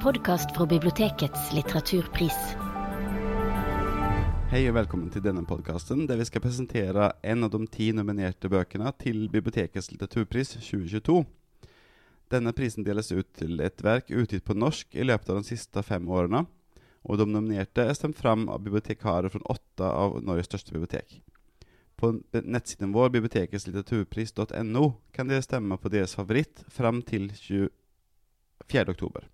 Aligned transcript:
podkast 0.00 0.54
fra 0.56 0.64
bibliotekets 0.66 1.50
litteraturpris. 1.52 2.36
Hei 4.48 4.62
og 4.70 4.78
velkommen 4.78 5.10
til 5.12 5.20
denne 5.20 5.42
podkasten, 5.44 6.06
der 6.08 6.16
vi 6.16 6.24
skal 6.24 6.40
presentere 6.40 7.10
en 7.20 7.44
av 7.44 7.50
de 7.52 7.58
ti 7.68 7.90
nominerte 7.92 8.48
bøkene 8.48 8.88
til 8.96 9.26
Bibliotekets 9.28 9.90
litteraturpris 9.92 10.54
2022. 10.56 11.18
Denne 12.32 12.54
prisen 12.56 12.86
deles 12.86 13.12
ut 13.12 13.28
til 13.36 13.60
et 13.60 13.84
verk 13.84 14.08
utgitt 14.08 14.46
på 14.46 14.56
norsk 14.56 14.96
i 14.96 15.04
løpet 15.04 15.28
av 15.34 15.42
de 15.42 15.50
siste 15.50 15.82
fem 15.84 16.08
årene, 16.08 16.46
og 17.04 17.20
de 17.20 17.26
nominerte 17.28 17.84
er 17.84 17.98
stemt 17.98 18.16
fram 18.16 18.46
av 18.48 18.62
bibliotekarer 18.64 19.28
fra 19.34 19.42
åtte 19.52 19.90
av 20.04 20.16
Norges 20.24 20.48
største 20.48 20.72
bibliotek. 20.72 21.18
På 22.00 22.14
nettsiden 22.32 22.96
vår, 22.96 23.12
biblioteketslitteraturpris.no, 23.18 24.86
kan 25.12 25.28
dere 25.28 25.44
stemme 25.44 25.76
på 25.76 25.92
deres 25.92 26.16
favoritt 26.16 26.64
fram 26.72 27.02
til 27.04 27.28
24. 27.36 27.68
oktober. 28.88 29.28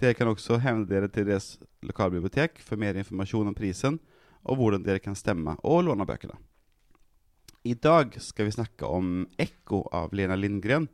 Dere 0.00 0.16
kan 0.16 0.30
også 0.30 0.58
hevne 0.62 0.88
dere 0.88 1.10
til 1.12 1.28
deres 1.28 1.56
lokalbibliotek 1.84 2.62
for 2.64 2.80
mer 2.80 2.96
informasjon 2.98 3.50
om 3.50 3.56
prisen, 3.56 4.00
og 4.42 4.58
hvordan 4.58 4.82
dere 4.86 5.02
kan 5.02 5.14
stemme 5.18 5.54
og 5.62 5.84
låne 5.86 6.06
bøkene. 6.06 6.38
I 7.62 7.74
dag 7.78 8.16
skal 8.18 8.48
vi 8.48 8.56
snakke 8.56 8.86
om 8.86 9.26
'Ekko' 9.38 9.86
av 9.92 10.12
Lena 10.12 10.34
Lindgren. 10.34 10.88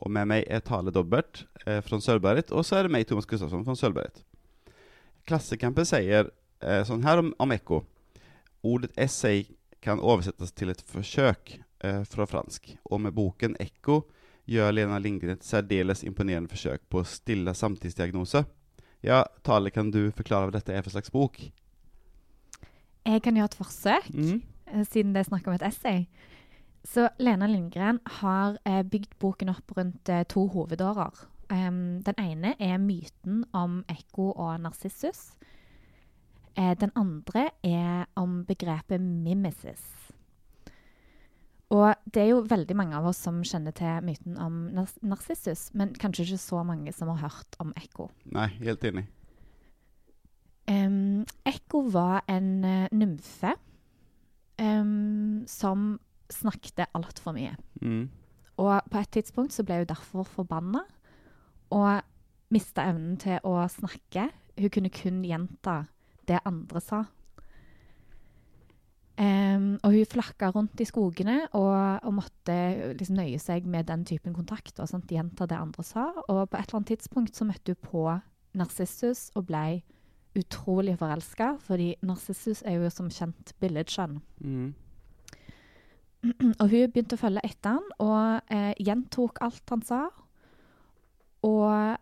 Og 0.00 0.10
med 0.10 0.28
meg 0.28 0.44
er 0.48 0.60
Tale 0.60 0.92
Dobbert 0.92 1.46
eh, 1.66 1.80
fra 1.80 2.00
Sølvberget, 2.00 2.52
og 2.52 2.64
så 2.64 2.76
er 2.76 2.82
det 2.84 2.92
meg, 2.92 3.06
Thomas 3.08 3.26
Gustafsson 3.26 3.64
fra 3.64 3.76
Sølvberget. 3.76 4.22
Klassekampen 5.28 5.88
sier 5.88 6.30
eh, 6.60 6.82
sånn 6.84 7.04
her 7.04 7.22
om, 7.22 7.32
om 7.40 7.52
Ekko. 7.52 7.82
Ordet 8.64 8.92
essay 9.00 9.46
kan 9.80 10.00
oversettes 10.00 10.52
til 10.52 10.72
et 10.72 10.82
forsøk 10.84 11.56
eh, 11.84 12.02
fra 12.04 12.26
fransk, 12.28 12.76
og 12.84 13.00
med 13.00 13.16
boken 13.16 13.56
'Ekko' 13.60 14.02
gjør 14.46 14.72
Lena 14.74 14.98
Lindgren 15.02 15.36
et 15.36 15.44
særdeles 15.46 16.04
imponerende 16.06 16.48
forsøk 16.52 16.84
på 16.90 17.00
å 17.02 17.06
stille 17.08 17.54
samtidsdiagnose. 17.54 18.44
Ja, 19.02 19.24
Tale, 19.44 19.70
kan 19.70 19.90
du 19.90 20.10
forklare 20.14 20.48
hva 20.48 20.56
dette 20.56 20.74
er 20.74 20.82
for 20.82 20.94
slags 20.94 21.10
bok? 21.14 21.38
Jeg 23.06 23.22
kan 23.22 23.36
gjøre 23.38 23.44
et 23.52 23.58
forsøk, 23.60 24.10
Mm. 24.14 24.42
siden 24.84 25.12
det 25.14 25.20
er 25.20 25.30
snakk 25.30 25.46
om 25.46 25.54
et 25.54 25.62
essay. 25.62 26.06
Så 26.84 27.08
Lena 27.18 27.46
Lindgren 27.46 27.98
har 28.06 28.58
eh, 28.64 28.82
bygd 28.82 29.18
boken 29.18 29.48
opp 29.48 29.72
rundt 29.76 30.08
eh, 30.08 30.24
to 30.24 30.46
hovedårer. 30.48 31.26
Um, 31.50 32.02
den 32.02 32.14
ene 32.18 32.54
er 32.58 32.78
myten 32.78 33.44
om 33.54 33.84
Ekko 33.88 34.32
og 34.32 34.60
Narsissus. 34.60 35.32
Eh, 36.56 36.74
den 36.74 36.90
andre 36.96 37.50
er 37.62 38.06
om 38.16 38.44
begrepet 38.44 39.00
mimesis. 39.00 39.82
Og 41.76 42.12
det 42.14 42.22
er 42.22 42.30
jo 42.30 42.44
veldig 42.48 42.76
mange 42.78 42.96
av 42.96 43.08
oss 43.10 43.20
som 43.26 43.42
kjenner 43.44 43.74
til 43.76 44.04
myten 44.06 44.38
om 44.40 44.66
Nars 44.76 44.94
Narsissus, 45.04 45.68
men 45.76 45.92
kanskje 45.98 46.24
ikke 46.24 46.40
så 46.40 46.62
mange 46.64 46.94
som 46.94 47.10
har 47.12 47.26
hørt 47.26 47.58
om 47.62 47.74
Ekko. 47.76 48.08
Nei, 48.32 48.48
helt 48.62 48.84
enig. 48.86 49.04
Um, 50.66 51.26
Ekko 51.46 51.84
var 51.94 52.24
en 52.30 52.48
uh, 52.64 52.88
nymfe 52.94 53.52
um, 54.58 55.44
som 55.50 55.92
snakket 56.32 56.86
altfor 56.96 57.36
mye. 57.36 57.54
Mm. 57.82 58.08
Og 58.62 58.88
på 58.90 59.02
et 59.02 59.12
tidspunkt 59.14 59.54
så 59.54 59.66
ble 59.66 59.82
hun 59.82 59.90
derfor 59.90 60.26
forbanna 60.26 60.82
og 61.74 62.00
mista 62.54 62.86
evnen 62.88 63.18
til 63.20 63.42
å 63.46 63.58
snakke. 63.70 64.30
Hun 64.56 64.72
kunne 64.72 64.92
kun 64.94 65.20
gjenta 65.26 65.82
det 66.26 66.40
andre 66.48 66.82
sa. 66.82 67.04
Em, 69.16 69.78
og 69.80 69.94
hun 69.94 70.08
flakka 70.12 70.50
rundt 70.52 70.80
i 70.80 70.84
skogene 70.84 71.38
og, 71.56 72.04
og 72.04 72.16
måtte 72.18 72.56
liksom 72.98 73.16
nøye 73.16 73.38
seg 73.40 73.64
med 73.64 73.88
den 73.88 74.04
typen 74.04 74.34
kontakt. 74.36 74.76
og 74.78 74.90
sant, 74.90 75.08
gjenta 75.08 75.48
det 75.48 75.56
andre 75.56 75.84
sa. 75.86 76.10
Og 76.28 76.48
på 76.50 76.58
et 76.58 76.66
eller 76.66 76.80
annet 76.80 76.92
tidspunkt 76.92 77.36
så 77.36 77.48
møtte 77.48 77.72
hun 77.72 77.86
på 77.86 78.02
Narsissus 78.56 79.30
og 79.36 79.48
ble 79.48 79.80
utrolig 80.36 80.98
forelska, 81.00 81.54
fordi 81.64 81.94
Narsissus 82.04 82.60
er 82.66 82.76
jo 82.76 82.90
som 82.92 83.08
kjent 83.12 83.54
billedskjønn. 83.60 84.18
Mm. 84.44 84.74
Og 86.60 86.68
hun 86.68 86.92
begynte 86.92 87.16
å 87.16 87.20
følge 87.20 87.44
etter 87.46 87.76
han 87.78 87.90
og 88.02 88.52
eh, 88.52 88.72
gjentok 88.82 89.40
alt 89.44 89.72
han 89.72 89.84
sa. 89.86 90.00
Og 91.46 91.96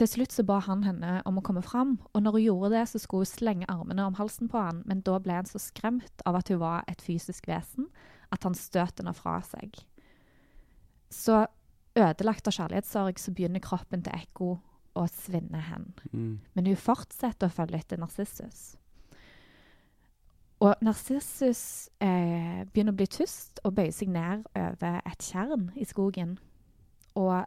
til 0.00 0.08
slutt 0.08 0.32
så 0.32 0.44
ba 0.48 0.58
han 0.64 0.84
henne 0.86 1.18
om 1.28 1.38
å 1.38 1.44
komme 1.44 1.62
fram, 1.64 1.98
og 2.14 2.24
når 2.24 2.38
hun 2.38 2.44
gjorde 2.46 2.72
det, 2.74 2.86
så 2.88 3.00
skulle 3.02 3.26
hun 3.26 3.30
slenge 3.30 3.68
armene 3.68 4.06
om 4.08 4.16
halsen 4.16 4.48
på 4.48 4.60
han, 4.60 4.82
men 4.88 5.02
da 5.04 5.18
ble 5.20 5.36
han 5.36 5.48
så 5.48 5.60
skremt 5.60 6.24
av 6.28 6.38
at 6.40 6.48
hun 6.52 6.62
var 6.62 6.86
et 6.88 7.04
fysisk 7.04 7.50
vesen, 7.50 7.90
at 8.32 8.46
han 8.46 8.56
støt 8.56 9.02
henne 9.02 9.14
fra 9.16 9.40
seg. 9.44 9.82
Så 11.12 11.42
ødelagt 11.98 12.48
av 12.48 12.54
kjærlighetssorg 12.54 13.20
så 13.20 13.34
begynner 13.34 13.62
kroppen 13.64 14.04
til 14.06 14.16
Ekko 14.16 14.50
å 14.96 15.06
svinne 15.10 15.60
hen. 15.68 15.90
Mm. 16.12 16.34
Men 16.54 16.70
hun 16.70 16.78
fortsetter 16.78 17.50
å 17.50 17.54
følge 17.54 17.82
etter 17.82 18.00
Narsissus. 18.00 18.74
Og 20.60 20.80
Narsissus 20.84 21.88
eh, 22.04 22.66
begynner 22.68 22.92
å 22.92 23.00
bli 23.00 23.08
tyst 23.10 23.62
og 23.64 23.76
bøyer 23.78 23.94
seg 23.96 24.12
ned 24.12 24.44
over 24.52 25.00
et 25.08 25.24
tjern 25.24 25.70
i 25.76 25.86
skogen. 25.88 26.36
Og 27.18 27.44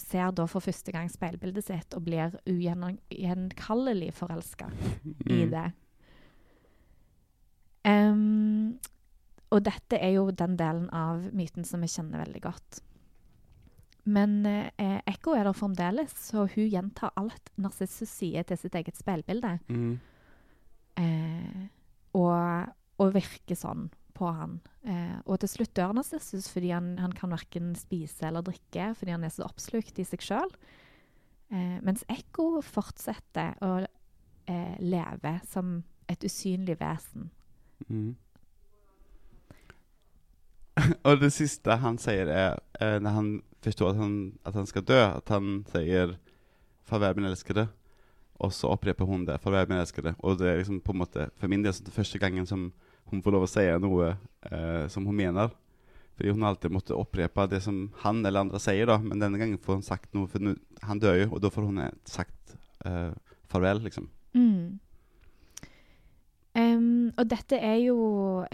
ser 0.00 0.32
da 0.34 0.46
for 0.50 0.60
første 0.64 0.92
gang 0.92 1.08
speilbildet 1.12 1.64
sitt 1.68 1.94
og 1.94 2.04
blir 2.06 2.34
ugjenkallelig 2.50 4.12
forelska 4.16 4.68
i 5.26 5.44
Mm. 5.44 5.50
det. 5.50 5.66
Um, 7.84 8.78
og 9.52 9.62
dette 9.66 9.98
er 10.00 10.14
jo 10.16 10.30
den 10.32 10.56
delen 10.56 10.88
av 10.90 11.26
myten 11.36 11.64
som 11.68 11.80
vi 11.84 11.90
kjenner 11.92 12.24
veldig 12.24 12.40
godt. 12.42 12.80
Men 14.04 14.44
eh, 14.46 15.00
Ekko 15.08 15.32
er 15.36 15.44
der 15.44 15.56
fremdeles, 15.56 16.12
så 16.28 16.44
hun 16.54 16.68
gjentar 16.68 17.12
alt 17.16 17.50
Narsissus 17.56 18.10
sier 18.10 18.44
til 18.44 18.58
sitt 18.60 18.74
eget 18.76 18.96
speilbilde. 18.98 19.58
Mm. 19.68 19.94
Eh, 21.00 21.62
og, 22.14 22.72
og 23.00 23.14
virker 23.14 23.56
sånn 23.56 23.86
på 24.14 24.30
han. 24.32 24.58
Eh, 24.86 25.16
og 25.24 25.40
til 25.42 25.50
slutt 25.50 25.74
dør 25.76 25.94
Narsissus 25.96 26.48
fordi 26.52 26.72
han, 26.74 26.94
han 27.02 27.14
kan 27.16 27.34
verken 27.34 27.74
spise 27.78 28.28
eller 28.28 28.44
drikke 28.46 28.92
fordi 28.98 29.14
han 29.14 29.24
er 29.26 29.32
så 29.34 29.46
oppslukt 29.48 29.98
i 29.98 30.06
seg 30.08 30.24
sjøl. 30.24 30.52
Eh, 31.52 31.78
mens 31.84 32.06
Ekko 32.10 32.62
fortsetter 32.64 33.58
å 33.64 33.76
eh, 33.82 34.76
leve 34.82 35.38
som 35.48 35.80
et 36.10 36.24
usynlig 36.26 36.76
vesen. 36.80 37.30
Mm. 37.88 38.14
og 41.06 41.20
det 41.20 41.30
siste 41.34 41.78
han 41.82 41.98
sier, 42.02 42.28
er 42.28 42.58
eh, 42.80 42.98
når 43.02 43.16
han 43.18 43.30
forstår 43.64 43.94
at 43.94 44.02
han, 44.02 44.16
at 44.44 44.58
han 44.58 44.68
skal 44.68 44.86
dø, 44.86 45.00
at 45.06 45.28
han 45.32 45.64
sier 45.72 46.18
'farvel, 46.84 47.16
min 47.16 47.30
elskede', 47.30 47.68
og 48.34 48.52
så 48.52 48.68
oppreper 48.74 49.04
hun 49.04 49.24
det. 49.26 49.40
'Farvel, 49.40 49.68
min 49.68 49.78
elskede'. 49.78 50.14
Og 50.18 50.38
det 50.38 50.50
er 50.50 50.56
liksom 50.56 50.80
på 50.80 50.92
en 50.92 50.98
måte, 50.98 51.30
for 51.36 51.48
min 51.48 51.64
del 51.64 51.72
så 51.72 51.84
det 51.84 51.92
første 51.94 52.18
gangen 52.18 52.46
som 52.46 52.72
hun 53.10 53.22
får 53.24 53.36
lov 53.36 53.46
å 53.46 53.50
si 53.50 53.66
noe 53.82 54.14
eh, 54.50 54.86
som 54.92 55.06
hun 55.06 55.16
mener. 55.18 55.52
Fordi 56.14 56.30
hun 56.30 56.46
alltid 56.46 56.70
måttet 56.74 56.94
opprepe 56.96 57.48
det 57.50 57.60
som 57.64 57.88
han 58.04 58.22
eller 58.22 58.44
andre 58.44 58.60
sier, 58.62 58.86
da. 58.86 59.00
Men 59.02 59.22
denne 59.22 59.40
gangen 59.40 59.58
får 59.58 59.80
hun 59.80 59.86
sagt 59.86 60.12
noe, 60.14 60.30
for 60.30 60.42
nu, 60.42 60.54
han 60.86 61.02
dør 61.02 61.24
jo, 61.24 61.30
og 61.34 61.42
da 61.42 61.50
får 61.50 61.66
hun 61.66 61.80
eh, 61.82 61.94
sagt 62.06 62.54
eh, 62.86 63.10
farvel, 63.50 63.82
liksom. 63.86 64.06
Mm. 64.34 64.78
Um, 66.54 67.10
og 67.18 67.26
dette 67.26 67.58
er 67.58 67.80
jo 67.82 67.98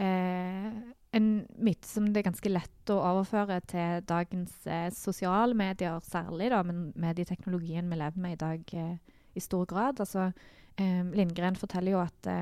eh, 0.00 0.72
en 1.16 1.26
myte 1.60 1.88
som 1.88 2.06
det 2.08 2.22
er 2.22 2.28
ganske 2.30 2.52
lett 2.52 2.92
å 2.92 2.96
overføre 3.10 3.58
til 3.68 4.00
dagens 4.08 4.54
eh, 4.64 4.88
sosiale 4.94 5.56
medier, 5.58 5.98
særlig 6.06 6.48
da, 6.52 6.62
men 6.64 6.90
medieteknologien 7.00 7.90
vi 7.90 8.00
lever 8.00 8.24
med 8.24 8.38
i 8.38 8.40
dag 8.40 8.74
eh, 8.78 8.96
i 9.36 9.42
stor 9.44 9.68
grad. 9.68 10.00
Altså, 10.00 10.30
eh, 10.80 11.02
Lindgren 11.12 11.60
forteller 11.60 11.98
jo 11.98 12.02
at 12.06 12.32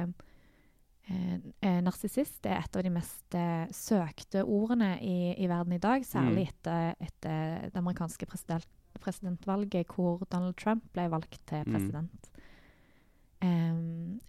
eh, 1.10 1.38
eh, 1.62 1.80
narsissist 1.82 2.46
er 2.46 2.58
et 2.62 2.76
av 2.76 2.82
de 2.82 2.90
mest 2.90 3.34
eh, 3.34 3.66
søkte 3.72 4.44
ordene 4.44 4.98
i, 5.00 5.34
i 5.38 5.46
verden 5.48 5.72
i 5.72 5.78
dag, 5.78 6.02
særlig 6.04 6.48
Mm. 6.48 6.48
etter, 6.48 6.94
etter 7.00 7.70
det 7.70 7.76
amerikanske 7.76 8.26
president, 8.26 8.66
presidentvalget 9.00 9.86
hvor 9.94 10.24
Donald 10.30 10.56
Trump 10.56 10.84
ble 10.92 11.08
valgt 11.10 11.40
til 11.46 11.64
Mm. 11.66 11.72
president. 11.74 12.30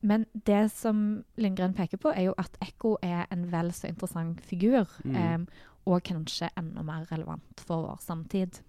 Men 0.02 0.26
det 0.46 0.72
som 0.72 1.24
Lindgren 1.36 1.74
peker 1.74 1.98
på, 1.98 2.12
er 2.16 2.28
jo 2.28 2.34
at 2.38 2.58
Ekko 2.62 2.98
er 3.02 3.26
en 3.32 3.48
vel 3.52 3.72
så 3.72 3.88
interessant 3.90 4.42
figur. 4.42 4.86
Mm. 5.04 5.48
og 5.88 6.04
kanskje 6.04 6.50
enda 6.60 6.84
mer 6.84 7.08
relevant 7.12 7.60
for 7.66 7.82
vår 7.82 7.98
samtid. 8.04 8.60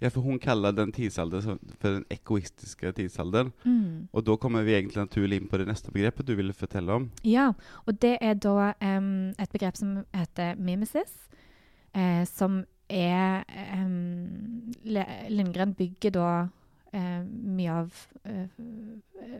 Ja, 0.00 0.08
for 0.08 0.20
hun 0.20 0.38
kaller 0.38 0.72
den 0.72 0.92
tidsalderen 0.92 1.58
for 1.80 1.88
den 1.88 2.04
egoistiske 2.10 2.92
tidsalderen. 2.92 3.52
Mm. 3.64 4.08
Og 4.12 4.26
da 4.26 4.36
kommer 4.36 4.62
vi 4.66 4.74
egentlig 4.74 5.00
naturlig 5.00 5.40
inn 5.40 5.48
på 5.48 5.58
det 5.60 5.68
neste 5.68 5.92
begrepet 5.94 6.26
du 6.26 6.34
ville 6.34 6.52
fortelle 6.52 6.92
om. 6.92 7.10
Ja, 7.24 7.52
og 7.86 8.02
det 8.02 8.18
er 8.20 8.34
da 8.34 8.72
um, 8.82 9.28
et 9.38 9.52
begrep 9.52 9.76
som 9.76 10.04
heter 10.14 10.54
mimesis, 10.58 11.14
eh, 11.94 12.24
som 12.26 12.64
er 12.90 13.44
um, 13.80 14.72
Lindgren 14.84 15.74
bygger 15.74 16.10
da 16.10 16.48
eh, 16.92 17.22
mye 17.24 17.70
av 17.72 17.94
eh, 18.26 18.50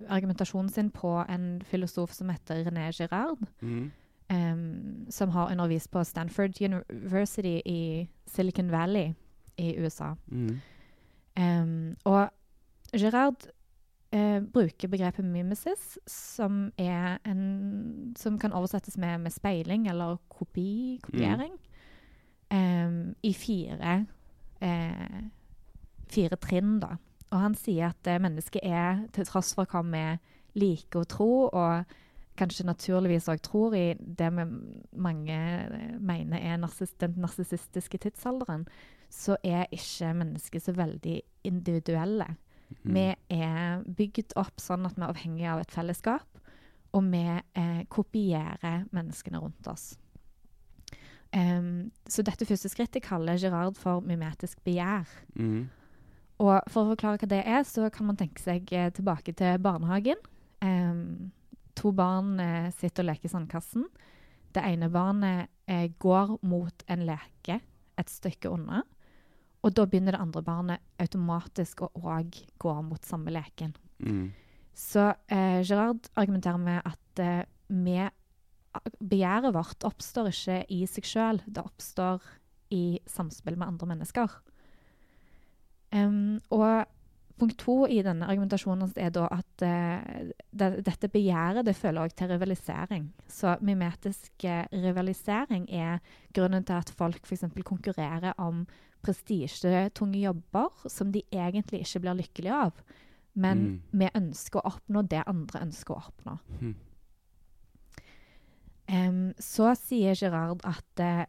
argumentasjonen 0.08 0.70
sin 0.72 0.88
på 0.90 1.18
en 1.28 1.60
filosof 1.68 2.12
som 2.14 2.30
heter 2.32 2.64
René 2.64 2.90
Girard, 2.92 3.44
Mm. 3.60 3.90
em, 4.30 5.06
som 5.10 5.30
har 5.30 5.50
undervist 5.52 5.90
på 5.90 6.04
Stanford 6.04 6.60
University 6.60 7.60
i 7.66 8.08
Silicon 8.26 8.70
Valley 8.70 9.12
i 9.58 9.74
USA. 9.80 10.14
Mm. 10.26 10.60
Um, 11.34 11.96
og 12.04 12.30
Gerard 12.94 13.46
uh, 14.14 14.42
bruker 14.52 14.88
begrepet 14.88 15.24
mimesis, 15.24 15.98
som, 16.06 16.72
er 16.78 17.18
en, 17.26 18.14
som 18.16 18.38
kan 18.38 18.52
oversettes 18.52 18.98
med, 18.98 19.18
med 19.18 19.30
speiling 19.30 19.88
eller 19.88 20.16
kopi, 20.28 21.00
kopiering, 21.02 21.56
em, 22.52 23.14
i 23.22 23.32
fire, 23.34 24.04
uh, 24.62 25.18
fire 26.08 26.36
trinn, 26.36 26.78
da. 26.80 26.94
Og 27.30 27.40
han 27.40 27.58
sier 27.58 27.90
at 27.90 28.14
uh, 28.14 28.22
mennesket 28.22 28.62
er, 28.62 29.04
til 29.12 29.26
tross 29.26 29.54
for 29.58 29.66
hva 29.66 29.82
vi 29.90 30.06
liker 30.60 31.02
å 31.02 31.10
tro, 31.10 31.30
og 31.50 32.00
kanskje 32.38 32.66
naturligvis 32.66 33.28
òg 33.30 33.42
tror 33.46 33.74
i 33.78 33.86
det 33.98 34.30
vi 34.34 34.44
mange 35.02 35.38
mener 35.98 36.38
er 36.38 36.58
narsis 36.62 36.94
den 37.02 37.14
narsissistiske 37.22 37.98
tidsalderen, 38.06 38.66
så 39.14 39.36
er 39.46 39.68
ikke 39.72 40.12
mennesket 40.18 40.66
så 40.66 40.74
veldig 40.76 41.20
individuelle. 41.46 42.26
Mm. 42.82 42.94
Vi 42.96 43.04
er 43.36 43.84
bygd 43.86 44.34
opp 44.40 44.62
sånn 44.62 44.86
at 44.88 44.96
vi 44.98 45.04
er 45.04 45.12
avhengig 45.12 45.46
av 45.50 45.62
et 45.62 45.74
fellesskap, 45.74 46.40
og 46.94 47.06
vi 47.10 47.22
eh, 47.26 47.84
kopierer 47.90 48.88
menneskene 48.94 49.40
rundt 49.42 49.70
oss. 49.70 49.92
Um, 51.34 51.90
så 52.06 52.22
dette 52.22 52.46
første 52.46 52.70
skrittet 52.70 53.02
kaller 53.02 53.38
Gerard 53.42 53.78
for 53.78 54.04
mimetisk 54.06 54.60
begjær. 54.66 55.08
Mm. 55.34 55.66
Og 56.42 56.70
for 56.70 56.84
å 56.84 56.92
forklare 56.92 57.18
hva 57.22 57.30
det 57.30 57.40
er, 57.42 57.64
så 57.66 57.88
kan 57.94 58.08
man 58.10 58.18
tenke 58.18 58.42
seg 58.42 58.70
eh, 58.74 58.90
tilbake 58.94 59.34
til 59.38 59.58
barnehagen. 59.62 60.20
Um, 60.62 61.32
to 61.78 61.90
barn 61.94 62.38
eh, 62.42 62.70
sitter 62.78 63.02
og 63.02 63.10
leker 63.10 63.30
i 63.30 63.34
sandkassen. 63.34 63.86
Det 64.54 64.62
ene 64.62 64.90
barnet 64.94 65.50
eh, 65.70 65.88
går 65.98 66.36
mot 66.46 66.86
en 66.90 67.06
leke 67.06 67.58
et 67.98 68.10
stykke 68.10 68.50
unna. 68.50 68.82
Og 69.64 69.72
da 69.72 69.86
begynner 69.88 70.16
det 70.16 70.20
andre 70.20 70.42
barnet 70.44 70.82
automatisk 71.00 71.86
å 71.86 71.90
òg 72.04 72.36
gå 72.60 72.74
mot 72.84 73.06
samme 73.06 73.32
leken. 73.32 73.72
Mm. 74.04 74.26
Så 74.76 75.06
eh, 75.32 75.62
Gerard 75.64 76.10
argumenterer 76.18 76.60
med 76.60 76.82
at 76.84 77.22
eh, 77.22 77.44
med 77.72 78.10
begjæret 78.98 79.54
vårt 79.54 79.86
oppstår 79.86 80.32
ikke 80.32 80.58
i 80.74 80.82
seg 80.90 81.06
sjøl, 81.06 81.40
det 81.46 81.62
oppstår 81.62 82.24
i 82.74 82.98
samspill 83.06 83.56
med 83.56 83.70
andre 83.70 83.92
mennesker. 83.92 84.34
Um, 85.94 86.40
og 86.50 86.88
punkt 87.38 87.58
to 87.62 87.84
i 87.90 88.00
denne 88.02 88.26
argumentasjonen 88.30 88.90
er 88.98 89.12
da 89.14 89.28
at 89.34 89.62
uh, 89.62 90.32
det, 90.50 90.70
dette 90.86 91.10
begjæret 91.12 91.66
det 91.66 91.76
føler 91.78 92.02
også 92.02 92.18
til 92.18 92.32
rivalisering. 92.34 93.06
Så 93.30 93.54
mimetisk 93.62 94.46
eh, 94.48 94.66
rivalisering 94.72 95.68
er 95.70 96.02
grunnen 96.34 96.66
til 96.66 96.80
at 96.80 96.90
folk 96.98 97.22
f.eks. 97.26 97.46
konkurrerer 97.62 98.34
om 98.42 98.64
prestisjetunge 99.04 100.22
jobber 100.22 100.88
som 100.90 101.12
de 101.12 101.22
egentlig 101.32 101.84
ikke 101.84 102.02
blir 102.04 102.18
lykkelige 102.22 102.60
av. 102.66 102.82
Men 103.34 103.58
Mm. 103.58 103.80
vi 103.90 104.08
ønsker 104.14 104.60
å 104.60 104.72
oppnå 104.74 105.02
det 105.10 105.22
andre 105.26 105.60
ønsker 105.66 105.94
å 105.94 106.02
oppnå. 106.08 106.38
Mm. 106.60 106.74
Um, 108.88 109.32
så 109.40 109.72
sier 109.80 110.14
Gerard 110.14 110.60
at 110.68 111.00
uh, 111.00 111.24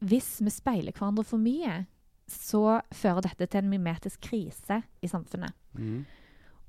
hvis 0.00 0.38
vi 0.40 0.50
speiler 0.50 0.94
hverandre 0.94 1.24
for 1.26 1.42
mye, 1.42 1.86
så 2.30 2.80
fører 2.94 3.26
dette 3.26 3.48
til 3.50 3.64
en 3.64 3.70
mimetisk 3.70 4.20
krise 4.20 4.82
i 5.02 5.10
samfunnet. 5.10 5.52
Mm. 5.74 6.04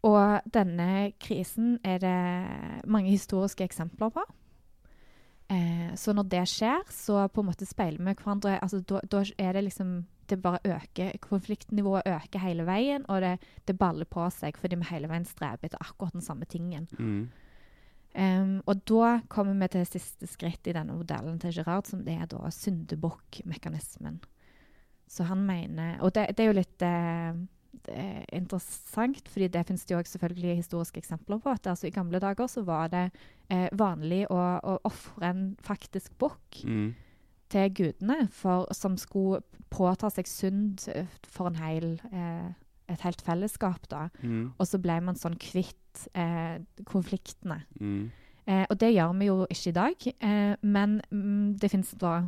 Og 0.04 0.48
denne 0.50 1.12
krisen 1.22 1.76
er 1.86 2.02
det 2.02 2.88
mange 2.90 3.14
historiske 3.14 3.64
eksempler 3.64 4.10
på. 4.10 4.24
Eh, 5.52 5.92
så 5.96 6.14
når 6.16 6.30
det 6.32 6.46
skjer, 6.50 6.82
så 6.90 7.28
på 7.28 7.44
en 7.44 7.50
måte 7.52 7.68
speiler 7.70 8.02
vi 8.02 8.16
hverandre. 8.16 8.58
Altså, 8.64 8.80
da, 8.82 9.24
er 9.38 9.54
det 9.54 9.64
liksom 9.68 10.06
Det 10.32 10.40
bare 10.42 10.62
øker 10.64 11.18
Konfliktnivået 11.22 12.08
øker 12.08 12.44
hele 12.44 12.66
veien, 12.68 13.06
og 13.12 13.22
det, 13.24 13.36
det 13.68 13.78
baller 13.80 14.08
på 14.10 14.26
seg 14.34 14.58
fordi 14.60 14.80
vi 14.80 14.90
hele 14.94 15.12
veien 15.12 15.28
streber 15.28 15.68
etter 15.68 15.84
akkurat 15.84 16.16
den 16.16 16.26
samme 16.26 16.48
tingen. 16.50 16.88
Mm. 16.98 17.30
Um, 18.12 18.58
og 18.68 18.82
da 18.90 19.22
kommer 19.32 19.56
vi 19.56 19.70
til 19.72 19.88
siste 19.88 20.28
skritt 20.28 20.68
i 20.68 20.76
denne 20.76 20.98
modellen 20.98 21.40
til 21.40 21.54
Gerard, 21.56 21.88
som 21.88 22.04
det 22.04 22.18
er 22.20 22.28
da 22.32 22.50
syndebukkmekanismen. 22.52 24.20
Så 25.12 25.28
han 25.28 25.44
mener 25.44 26.00
Og 26.02 26.14
det, 26.16 26.30
det 26.38 26.44
er 26.44 26.50
jo 26.52 26.60
litt 26.60 26.84
eh, 26.88 27.40
er 27.92 28.26
interessant, 28.36 29.28
fordi 29.32 29.48
det 29.52 29.66
finnes 29.68 29.84
det 29.86 29.96
jo 29.96 30.00
også 30.00 30.18
selvfølgelig 30.18 30.56
historiske 30.60 31.02
eksempler 31.04 31.40
på. 31.40 31.50
at 31.50 31.68
altså, 31.68 31.88
I 31.88 31.96
gamle 31.96 32.20
dager 32.20 32.48
så 32.48 32.64
var 32.68 32.88
det 32.92 33.10
eh, 33.50 33.70
vanlig 33.72 34.26
å, 34.30 34.40
å 34.64 34.78
ofre 34.88 35.30
en 35.30 35.56
faktisk 35.64 36.18
bukk 36.18 36.64
Mm. 36.66 36.94
Til 37.52 37.74
gudene 37.76 38.26
for, 38.34 38.68
som 38.76 38.98
skulle 39.00 39.42
påta 39.72 40.10
seg 40.12 40.30
synd 40.30 40.88
eh, 40.92 41.10
for 41.28 41.52
en 41.52 41.60
hel, 41.62 41.94
eh, 42.12 42.50
et 42.92 43.06
helt 43.06 43.22
fellesskap. 43.26 43.88
da. 43.92 44.08
Mm. 44.22 44.52
Og 44.58 44.68
så 44.68 44.80
ble 44.82 45.00
man 45.04 45.20
sånn 45.20 45.38
kvitt 45.42 46.08
eh, 46.16 46.60
konfliktene. 46.88 47.62
Mm. 47.80 48.10
Eh, 48.48 48.66
og 48.68 48.78
det 48.82 48.94
gjør 48.94 49.16
vi 49.20 49.30
jo 49.30 49.38
ikke 49.46 49.70
i 49.70 49.78
dag, 49.78 50.08
eh, 50.28 50.54
men 50.62 51.00
mm, 51.12 51.58
det 51.62 51.72
finnes 51.72 51.94
da 52.02 52.22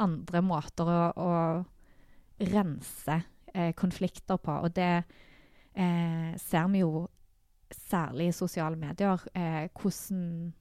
andre 0.00 0.42
måter 0.44 0.88
å, 0.88 1.00
å 1.20 1.32
rense 2.52 3.20
eh, 3.52 3.72
konflikter 3.76 4.40
på. 4.40 4.60
Og 4.64 4.72
det 4.76 4.92
eh, 5.74 6.30
ser 6.40 6.70
vi 6.72 6.84
jo 6.84 7.08
særlig 7.70 8.30
i 8.30 8.34
sosiale 8.34 8.78
medier, 8.78 9.20
eh, 9.34 9.68
hvordan 9.76 10.52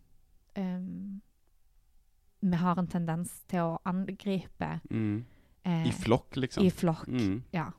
vi 2.42 2.56
har 2.62 2.80
en 2.80 2.88
tendens 2.88 3.42
til 3.52 3.60
å 3.60 3.80
angripe 3.86 4.80
Mm. 4.90 5.24
eh, 5.66 5.88
I 5.88 5.92
flokk, 5.92 6.36
liksom. 6.40 6.64
i 6.64 6.70
flokk. 6.72 7.08
Mm. 7.08 7.42
Ja. 7.52 7.72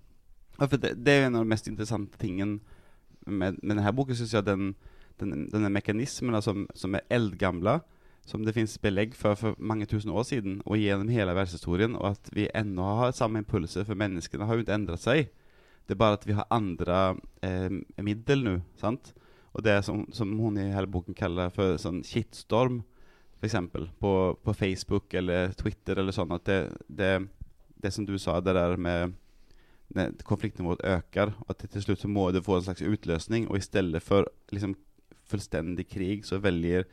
Ja, 0.59 0.67
for 0.67 0.77
det, 0.77 0.95
det 1.05 1.13
er 1.13 1.21
jo 1.23 1.27
en 1.31 1.37
av 1.41 1.45
de 1.47 1.49
mest 1.49 1.69
interessante 1.69 2.19
tingene 2.21 2.61
med, 3.27 3.57
med 3.63 3.77
denne 3.77 3.93
boken, 3.97 4.15
syns 4.19 4.35
jeg. 4.35 4.45
Den, 4.45 4.75
den, 5.21 5.49
denne 5.53 5.71
mekanismen 5.73 6.33
da, 6.37 6.41
som, 6.45 6.67
som 6.75 6.95
er 6.95 7.07
eldgamle, 7.11 7.79
som 8.29 8.45
det 8.45 8.53
finnes 8.55 8.77
belegg 8.79 9.15
for 9.17 9.35
for 9.35 9.57
mange 9.59 9.87
tusen 9.89 10.13
år 10.13 10.23
siden, 10.29 10.61
og 10.67 10.77
gjennom 10.77 11.09
hele 11.09 11.33
verdenshistorien, 11.35 11.97
og 11.97 12.11
at 12.13 12.29
vi 12.37 12.49
ennå 12.55 12.85
har 13.01 13.13
samme 13.17 13.41
impulser, 13.41 13.85
for 13.89 13.97
menneskene 13.99 14.45
har 14.47 14.55
jo 14.59 14.65
ikke 14.67 14.77
endret 14.77 15.01
seg. 15.01 15.31
Det 15.89 15.97
er 15.97 15.99
bare 16.05 16.19
at 16.21 16.27
vi 16.29 16.37
har 16.37 16.47
andre 16.53 17.17
eh, 17.43 17.73
middel 18.05 18.45
nå, 18.45 18.59
sant? 18.79 19.15
Og 19.57 19.65
det 19.65 19.81
som, 19.85 20.05
som 20.15 20.37
hun 20.39 20.61
i 20.61 20.69
hele 20.71 20.87
boken 20.87 21.17
kaller 21.19 21.49
for 21.51 21.81
sånn 21.81 22.05
shitstorm, 22.07 22.83
eksempel, 23.47 23.89
på, 24.01 24.13
på 24.45 24.55
Facebook 24.55 25.15
eller 25.15 25.55
Twitter 25.57 25.99
eller 26.01 26.13
sånn, 26.13 26.33
at 26.37 26.45
det, 26.49 26.61
det, 26.89 27.11
det 27.81 27.93
som 27.95 28.07
du 28.09 28.17
sa, 28.19 28.41
det 28.41 28.57
der 28.57 28.77
med 28.81 29.17
konfliktnivået 30.25 30.85
øker, 30.87 31.33
at 31.49 31.59
til 31.59 31.67
det 31.67 31.73
till 31.73 31.83
slut 31.83 32.03
så 32.05 32.09
må 32.09 32.31
det 32.31 32.45
få 32.47 32.61
en 32.61 32.67
slags 32.69 32.83
utløsning. 32.83 33.49
Og 33.51 33.59
i 33.59 33.65
stedet 33.65 34.03
for 34.03 34.29
liksom 34.53 34.77
fullstendig 35.31 35.89
krig 35.89 36.27
så 36.27 36.39
velger 36.43 36.85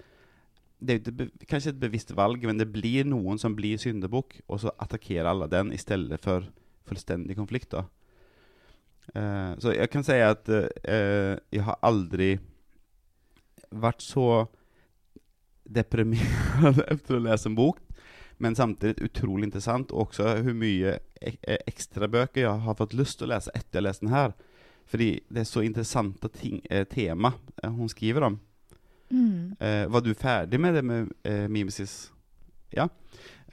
det 0.78 1.00
er 1.10 1.30
kanskje 1.50 1.72
et 1.74 1.80
bevisst 1.82 2.12
valg 2.14 2.44
men 2.46 2.60
det 2.60 2.68
blir 2.70 3.08
noen 3.10 3.40
som 3.42 3.56
blir 3.58 3.80
syndebukk 3.82 4.36
og 4.46 4.60
så 4.62 4.74
attakkerer 4.78 5.32
alle 5.32 5.48
den 5.50 5.72
i 5.74 5.80
stedet 5.82 6.20
for 6.22 6.46
fullstendig 6.88 7.38
konflikt 7.38 7.72
da. 7.74 7.88
Uh, 9.16 9.56
så 9.64 9.74
jeg 9.74 9.90
kan 9.90 10.06
si 10.06 10.20
at 10.22 10.50
uh, 10.52 11.34
jeg 11.50 11.64
har 11.66 11.80
aldri 11.82 12.36
vært 13.72 14.04
så 14.06 14.46
deprimerad 15.68 16.84
etter 16.94 17.18
å 17.18 17.24
lese 17.24 17.52
en 17.52 17.58
bok 17.58 17.82
men 18.38 18.56
samtidig 18.56 19.02
utrolig 19.02 19.48
interessant, 19.48 19.92
og 19.92 20.12
også 20.12 20.36
hvor 20.46 20.58
mye 20.58 20.98
ek 21.18 21.40
eh, 21.42 21.62
ekstra 21.70 22.10
bøker 22.12 22.44
jeg 22.44 22.66
har 22.66 22.78
fått 22.78 22.94
lyst 22.98 23.18
til 23.20 23.28
å 23.28 23.34
lese 23.34 23.54
etter 23.56 23.80
jeg 23.80 23.82
ha 23.82 23.88
lest 23.88 24.04
den 24.04 24.14
her. 24.14 24.36
Fordi 24.88 25.08
det 25.34 25.42
er 25.42 25.50
så 25.50 25.64
interessante 25.66 26.30
ting, 26.32 26.62
eh, 26.70 26.86
tema 26.88 27.34
eh, 27.64 27.72
hun 27.72 27.90
skriver 27.90 28.30
om. 28.30 28.38
Mm. 29.10 29.56
Eh, 29.60 29.88
var 29.90 30.06
du 30.06 30.14
ferdig 30.14 30.60
med 30.62 30.78
det 30.78 30.84
med 30.86 31.10
eh, 31.24 31.48
mimesis? 31.50 32.12
Ja. 32.72 32.90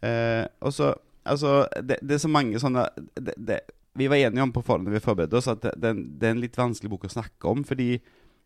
Eh, 0.03 0.45
og 0.61 0.73
så 0.73 0.95
Altså, 1.25 1.63
det, 1.81 1.97
det 2.05 2.19
er 2.19 2.21
så 2.21 2.29
mange 2.29 2.59
sånne 2.61 2.83
det, 3.17 3.33
det, 3.41 3.55
Vi 3.97 4.11
var 4.13 4.21
enige 4.21 4.43
om 4.45 4.51
på 4.53 4.61
forhånd 4.61 4.91
vi 4.93 5.01
forberedte 5.01 5.39
oss, 5.39 5.47
at 5.49 5.63
det 5.65 5.89
er 5.89 6.35
en 6.35 6.43
litt 6.43 6.59
vanskelig 6.59 6.91
bok 6.93 7.07
å 7.09 7.15
snakke 7.15 7.49
om, 7.49 7.63
fordi 7.65 7.95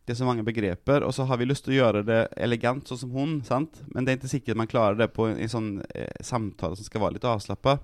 det 0.08 0.14
er 0.14 0.22
så 0.22 0.26
mange 0.28 0.44
begreper, 0.46 1.04
og 1.04 1.12
så 1.12 1.26
har 1.28 1.36
vi 1.36 1.44
lyst 1.44 1.66
til 1.66 1.74
å 1.74 1.78
gjøre 1.82 2.00
det 2.08 2.22
elegant, 2.40 2.88
sånn 2.88 3.00
som 3.02 3.12
hun, 3.12 3.34
sant? 3.44 3.82
Men 3.92 4.06
det 4.06 4.14
er 4.14 4.18
ikke 4.22 4.30
sikkert 4.32 4.56
man 4.56 4.70
klarer 4.70 4.96
det 4.96 5.10
på 5.12 5.26
en, 5.28 5.36
en 5.36 5.52
sånn 5.52 5.70
eh, 5.92 6.08
samtale 6.24 6.78
som 6.78 6.88
skal 6.88 7.02
være 7.04 7.18
litt 7.18 7.26
avslappa. 7.28 7.76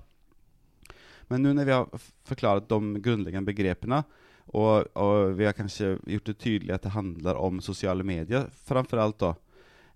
Men 1.29 1.45
nå 1.45 1.53
når 1.53 1.69
vi 1.69 1.75
har 1.75 2.07
forklart 2.25 2.65
de 2.71 3.03
grunnleggende 3.05 3.45
begrepene, 3.45 4.01
og, 4.57 4.89
og 4.97 5.37
vi 5.37 5.45
har 5.45 5.53
kanskje 5.57 5.95
gjort 6.15 6.31
det 6.31 6.37
tydelig 6.41 6.73
at 6.73 6.85
det 6.85 6.95
handler 6.97 7.37
om 7.37 7.61
sosiale 7.61 8.05
medier, 8.05 8.49
framfor 8.65 9.01
alt 9.05 9.21
da, 9.21 9.31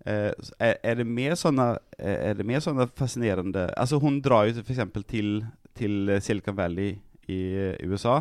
eh, 0.05 0.29
er, 0.69 1.01
det 1.01 1.09
mer 1.09 1.33
sånne, 1.37 1.71
eh, 1.97 2.17
er 2.29 2.37
det 2.37 2.45
mer 2.45 2.61
sånne 2.61 2.91
fascinerende, 2.93 3.71
altså 3.73 3.97
hun 4.01 4.21
drar 4.25 4.51
jo 4.51 4.61
eksempel 4.61 5.05
til, 5.09 5.39
til 5.77 6.13
Silicon 6.21 6.57
Valley 6.61 6.99
i 7.25 7.39
eh, 7.57 7.89
USA, 7.89 8.19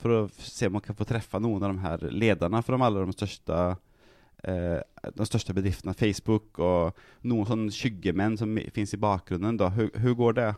for 0.00 0.12
å 0.12 0.20
se 0.36 0.68
om 0.68 0.76
man 0.76 0.84
kan 0.84 0.96
få 0.98 1.06
treffe 1.08 1.40
noen 1.42 1.62
av 1.64 1.72
de 1.72 1.84
her 1.84 2.06
lederne 2.12 2.62
fra 2.64 2.78
alle 2.86 3.06
de 3.06 3.16
største 3.16 3.60
eh, 4.44 4.78
de 5.16 5.26
største 5.28 5.54
bedriftene, 5.56 5.96
Facebook 5.96 6.60
og 6.62 6.96
noen 7.26 7.48
sånne 7.48 7.74
skyggemenn 7.74 8.38
som 8.40 8.54
finnes 8.74 8.94
i 8.94 9.00
bakgrunnen. 9.00 9.58
Da. 9.60 9.70
Hvordan 9.74 10.18
går 10.20 10.38
det? 10.40 10.52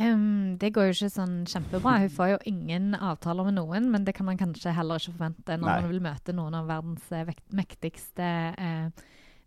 Um, 0.00 0.56
det 0.58 0.72
går 0.74 0.90
jo 0.90 0.96
ikke 0.96 1.12
sånn 1.14 1.36
kjempebra. 1.48 2.00
Hun 2.02 2.12
får 2.12 2.32
jo 2.34 2.38
ingen 2.50 2.90
avtaler 2.98 3.46
med 3.48 3.56
noen, 3.56 3.86
men 3.92 4.04
det 4.04 4.16
kan 4.16 4.26
man 4.28 4.40
kanskje 4.40 4.74
heller 4.74 5.00
ikke 5.00 5.14
forvente 5.14 5.56
når 5.56 5.68
Nei. 5.68 5.76
man 5.78 5.92
vil 5.92 6.02
møte 6.04 6.34
noen 6.36 6.56
av 6.58 6.68
verdens 6.68 7.06
eh, 7.14 7.30
mektigste 7.54 8.26
eh, 8.58 9.06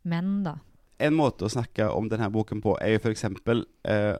menn, 0.09 0.39
da. 0.47 0.55
En 0.99 1.15
måte 1.15 1.45
å 1.47 1.51
snakke 1.51 1.89
om 1.95 2.09
denne 2.11 2.27
boken 2.31 2.63
på 2.63 2.73
er 2.83 2.95
jo 2.95 3.03
f.eks. 3.03 3.27
Eh, 3.27 4.15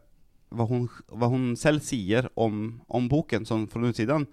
hva, 0.50 0.66
hun, 0.70 0.88
hva 1.14 1.30
hun 1.32 1.52
selv 1.60 1.84
sier 1.86 2.30
om, 2.40 2.80
om 2.88 3.10
boken, 3.12 3.46
sånn 3.48 3.68
fra 3.72 3.90
utsiden. 3.90 4.28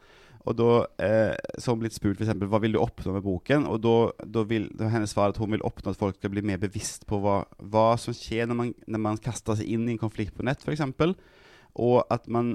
Og 0.47 0.55
da, 0.55 0.69
eh, 1.03 1.35
så 1.59 1.73
har 1.73 1.75
hun 1.75 1.83
blitt 1.83 1.97
spurt 1.97 2.21
f.eks.: 2.23 2.39
Hva 2.47 2.61
vil 2.63 2.77
du 2.77 2.79
oppnå 2.79 3.17
med 3.17 3.25
boken? 3.25 3.67
Og 3.67 3.81
da, 3.83 4.45
vil 4.47 4.69
da 4.79 4.91
hennes 4.93 5.11
svar 5.11 5.35
at 5.35 5.41
hun 5.43 5.57
vil 5.57 5.65
oppnå 5.67 5.91
at 5.91 5.99
folk 5.99 6.21
skal 6.21 6.31
bli 6.31 6.45
mer 6.47 6.61
bevisst 6.63 7.07
på 7.11 7.19
hva, 7.23 7.41
hva 7.59 7.89
som 7.99 8.15
skjer 8.15 8.47
når 8.47 8.61
man, 8.61 8.71
når 8.87 9.03
man 9.09 9.19
kaster 9.23 9.59
seg 9.59 9.67
inn 9.75 9.89
i 9.89 9.97
en 9.97 10.03
konflikt 10.05 10.37
på 10.37 10.47
nett, 10.47 10.63
f.eks. 10.63 10.85
Og 11.83 11.99
at 12.15 12.31
man, 12.31 12.55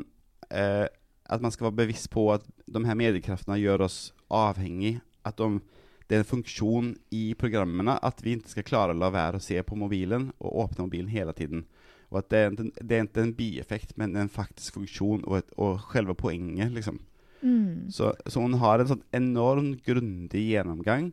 eh, 0.50 0.88
at 1.28 1.44
man 1.44 1.52
skal 1.52 1.68
være 1.68 1.82
bevisst 1.84 2.10
på 2.16 2.30
at 2.34 2.48
de 2.72 2.86
her 2.88 2.98
mediekreftene 2.98 3.60
gjør 3.60 3.86
oss 3.90 4.00
avhengig. 4.32 5.02
At 5.28 5.38
de, 5.44 5.60
det 6.08 6.16
er 6.16 6.24
en 6.24 6.32
funksjon 6.32 6.94
i 7.16 7.26
programmene 7.40 8.00
at 8.00 8.24
vi 8.24 8.38
ikke 8.40 8.56
skal 8.56 8.68
klare 8.68 8.96
å 8.96 9.00
la 9.00 9.12
være 9.14 9.40
å 9.40 9.44
se 9.44 9.60
på 9.68 9.78
mobilen 9.80 10.32
og 10.40 10.64
åpne 10.66 10.88
mobilen 10.88 11.12
hele 11.12 11.36
tiden. 11.36 11.68
Og 12.12 12.20
at 12.20 12.30
det 12.32 12.40
er 12.40 12.52
ikke, 12.52 12.72
det 12.76 12.98
er 12.98 13.06
ikke 13.08 13.24
en 13.24 13.36
bieffekt, 13.38 13.96
men 14.00 14.16
en 14.20 14.32
faktisk 14.32 14.76
funksjon 14.80 15.24
og, 15.24 15.38
et, 15.40 15.54
og 15.58 15.80
selve 15.94 16.16
poenget. 16.20 16.74
liksom. 16.76 17.00
Mm. 17.42 17.90
Så, 17.90 18.12
så 18.28 18.44
hun 18.44 18.60
har 18.62 18.82
en 18.82 18.90
sånn 18.92 19.06
enorm 19.18 19.74
grundig 19.86 20.44
gjennomgang 20.52 21.10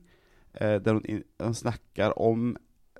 eh, 0.61 0.77
der 0.83 0.99
hun, 0.99 1.23
hun 1.41 1.55
snakker 1.57 2.13
om 2.21 2.51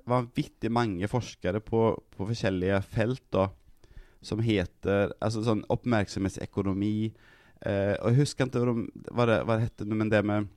vanvittig 0.09 0.71
mange 0.73 1.07
forskere 1.11 1.61
på, 1.61 1.91
på 2.15 2.29
forskjellige 2.31 2.79
felt 2.89 3.21
da, 3.35 3.49
som 4.25 4.41
heter 4.41 5.13
altså 5.21 5.43
sånn 5.45 5.61
oppmerksomhetsøkonomi 5.71 6.93
eh, 7.05 7.93
Og 8.01 8.09
jeg 8.09 8.17
husker 8.23 8.49
ikke 8.49 8.63
hva, 8.63 8.73
de, 8.73 9.03
hva, 9.11 9.27
det, 9.29 9.37
hva 9.45 9.59
det 9.59 9.67
heter, 9.67 9.91
men 9.93 10.09
det 10.11 10.23
med 10.25 10.49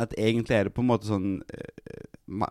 at 0.00 0.14
egentlig 0.16 0.56
er 0.56 0.68
det 0.68 0.76
på 0.76 0.80
en 0.84 0.88
måte 0.88 1.10
sånn 1.10 1.42
eh, 1.52 2.06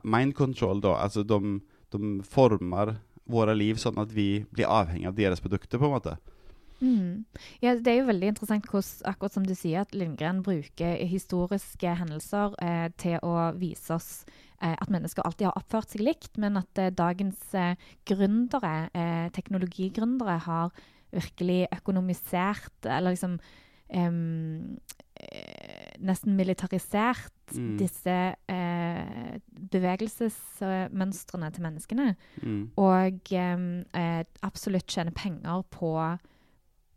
mind 0.05 0.35
control, 0.37 0.81
da. 0.83 0.97
Altså 1.07 1.23
de, 1.25 1.55
de 1.93 2.11
former 2.27 2.97
våre 3.29 3.55
liv 3.55 3.79
sånn 3.81 3.99
at 4.01 4.11
vi 4.15 4.43
blir 4.51 4.69
avhengig 4.69 5.07
av 5.09 5.17
deres 5.17 5.43
produkter, 5.43 5.79
på 5.79 5.87
en 5.87 5.95
måte. 5.95 6.17
Mm. 6.81 7.25
Ja, 7.61 7.75
det 7.77 7.91
er 7.91 7.99
jo 7.99 8.07
veldig 8.09 8.31
interessant 8.31 8.65
hvordan, 8.65 8.93
akkurat 9.11 9.35
som 9.35 9.45
du 9.45 9.53
sier, 9.53 9.83
at 9.83 9.93
Lindgren 9.93 10.41
bruker 10.45 10.95
historiske 11.05 11.93
hendelser 11.99 12.55
eh, 12.63 12.87
til 13.01 13.19
å 13.21 13.51
vise 13.59 13.93
oss 13.93 14.09
eh, 14.61 14.73
at 14.73 14.89
mennesker 14.89 15.25
alltid 15.25 15.51
har 15.51 15.59
oppført 15.61 15.93
seg 15.93 16.01
likt, 16.07 16.39
men 16.41 16.57
at 16.57 16.81
eh, 16.81 16.89
dagens 16.89 17.53
eh, 17.53 17.77
gründere, 18.09 18.89
eh, 18.97 19.27
teknologigründere, 19.35 20.39
har 20.47 20.73
virkelig 21.13 21.67
økonomisert, 21.75 22.73
eller 22.87 23.13
liksom 23.13 23.37
eh, 23.93 24.17
nesten 26.01 26.33
militarisert 26.37 27.40
Mm. 27.57 27.77
disse 27.77 28.35
eh, 28.49 29.39
bevegelsesmønstrene 29.71 31.49
til 31.51 31.63
menneskene 31.65 32.15
Mm. 32.43 32.71
og 32.77 33.31
eh, 33.33 34.23
absolutt 34.43 34.87
tjene 34.87 35.11
penger 35.15 35.63
på 35.71 35.91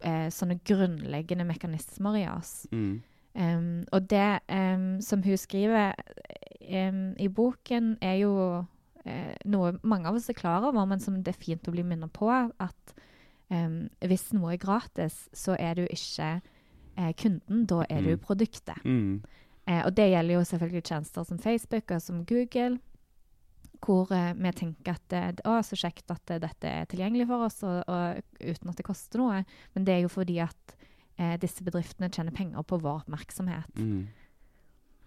eh, 0.04 0.28
sånne 0.30 0.58
grunnleggende 0.64 1.44
mekanismer 1.48 2.16
i 2.20 2.26
oss. 2.28 2.66
Mm. 2.72 3.02
Um, 3.36 3.84
og 3.92 4.08
det 4.10 4.40
um, 4.48 5.00
som 5.02 5.22
hun 5.22 5.36
skriver 5.36 5.92
um, 6.70 7.14
i 7.18 7.26
boken, 7.28 7.96
er 8.00 8.20
jo 8.20 8.64
eh, 9.04 9.34
noe 9.44 9.72
mange 9.82 10.06
av 10.06 10.14
oss 10.14 10.28
er 10.30 10.34
klar 10.38 10.62
over, 10.62 10.86
men 10.86 11.00
som 11.02 11.16
det 11.22 11.34
er 11.34 11.40
fint 11.42 11.66
å 11.68 11.72
bli 11.74 11.82
minnet 11.82 12.12
på. 12.14 12.28
At 12.60 12.94
hvis 14.00 14.32
noe 14.34 14.54
er 14.54 14.58
gratis, 14.58 15.28
så 15.36 15.54
er 15.60 15.74
du 15.78 15.82
ikke 15.84 16.40
eh, 16.96 17.12
kunden, 17.18 17.66
da 17.66 17.84
er 17.90 18.00
du 18.02 18.14
Mm. 18.16 18.20
produktet. 18.22 18.84
Mm. 18.84 19.22
Eh, 19.66 19.80
og 19.84 19.94
det 19.96 20.10
gjelder 20.10 20.38
jo 20.38 20.48
selvfølgelig 20.48 20.84
tjenester 20.84 21.28
som 21.28 21.38
Facebook 21.40 21.94
og 21.94 22.02
som 22.04 22.24
Google, 22.28 22.78
hvor 23.84 24.12
eh, 24.12 24.32
vi 24.36 24.52
tenker 24.56 24.96
at 24.96 25.06
det 25.12 25.44
å, 25.48 25.58
så 25.64 25.78
kjekt 25.78 26.12
at 26.12 26.34
eh, 26.34 26.42
dette 26.42 26.68
er 26.70 26.90
tilgjengelig 26.90 27.28
for 27.30 27.46
oss, 27.46 27.62
og, 27.64 27.80
og, 27.88 28.20
uten 28.40 28.72
at 28.72 28.80
det 28.80 28.86
koster 28.86 29.22
noe. 29.22 29.44
Men 29.76 29.86
det 29.88 29.96
er 29.96 30.04
jo 30.04 30.12
fordi 30.12 30.40
at 30.44 30.76
eh, 31.16 31.38
disse 31.40 31.64
bedriftene 31.64 32.12
tjener 32.12 32.34
penger 32.36 32.66
på 32.66 32.80
vår 32.82 33.04
oppmerksomhet. 33.04 33.80
Mm. 33.80 34.04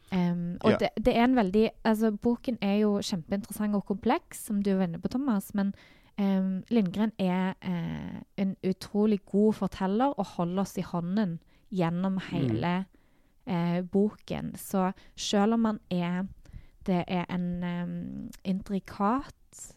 Um, 0.07 0.57
og 0.63 0.71
Ja. 0.71 0.77
det, 0.77 0.89
det 1.03 1.17
er 1.17 1.25
en 1.25 1.35
veldig 1.35 1.69
Altså, 1.83 2.13
boken 2.15 2.57
er 2.63 2.77
jo 2.79 3.01
kjempeinteressant 3.03 3.75
og 3.75 3.85
kompleks, 3.85 4.45
som 4.45 4.61
du 4.63 4.71
var 4.77 4.87
inne 4.87 5.01
på, 5.03 5.11
Thomas. 5.11 5.51
Men 5.53 5.73
um, 6.17 6.63
Lindgren 6.69 7.11
er 7.19 7.55
eh, 7.61 8.21
en 8.37 8.55
utrolig 8.63 9.19
god 9.25 9.53
forteller 9.53 10.15
og 10.17 10.25
holder 10.37 10.61
oss 10.63 10.77
i 10.77 10.85
hånden 10.85 11.39
gjennom 11.75 12.21
hele 12.31 12.85
eh, 13.47 13.79
boken. 13.83 14.53
Så 14.59 14.91
selv 15.15 15.57
om 15.57 15.65
man 15.69 15.79
er 15.89 16.27
Det 16.87 17.03
er 17.07 17.25
en 17.27 17.63
um, 17.63 18.29
intrikat 18.47 19.35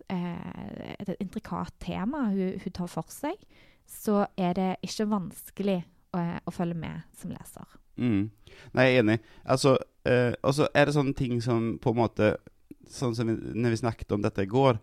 eh, 0.09 0.95
et 1.01 1.17
intrikat 1.21 1.75
tema 1.81 2.29
hun, 2.31 2.61
hun 2.63 2.73
tar 2.73 2.87
for 2.87 3.11
seg, 3.11 3.35
så 3.83 4.27
er 4.39 4.55
det 4.55 4.69
ikke 4.87 5.09
vanskelig 5.11 5.81
å, 6.15 6.23
å 6.47 6.55
følge 6.55 6.79
med 6.79 7.03
som 7.19 7.33
leser. 7.35 7.67
Mm. 7.99 8.31
Nei, 8.77 8.87
jeg 8.87 8.95
er 8.95 9.03
enig. 9.03 9.19
Altså, 9.43 9.77
eh, 10.07 10.37
og 10.47 10.55
så 10.55 10.69
er 10.71 10.87
det 10.87 10.95
sånne 10.95 11.17
ting 11.19 11.43
som 11.43 11.77
på 11.83 11.95
en 11.95 12.03
måte 12.05 12.35
Sånn 12.91 13.13
som 13.15 13.29
vi, 13.29 13.37
når 13.55 13.71
vi 13.71 13.79
snakket 13.85 14.11
om 14.17 14.23
dette 14.25 14.43
i 14.43 14.49
går, 14.51 14.81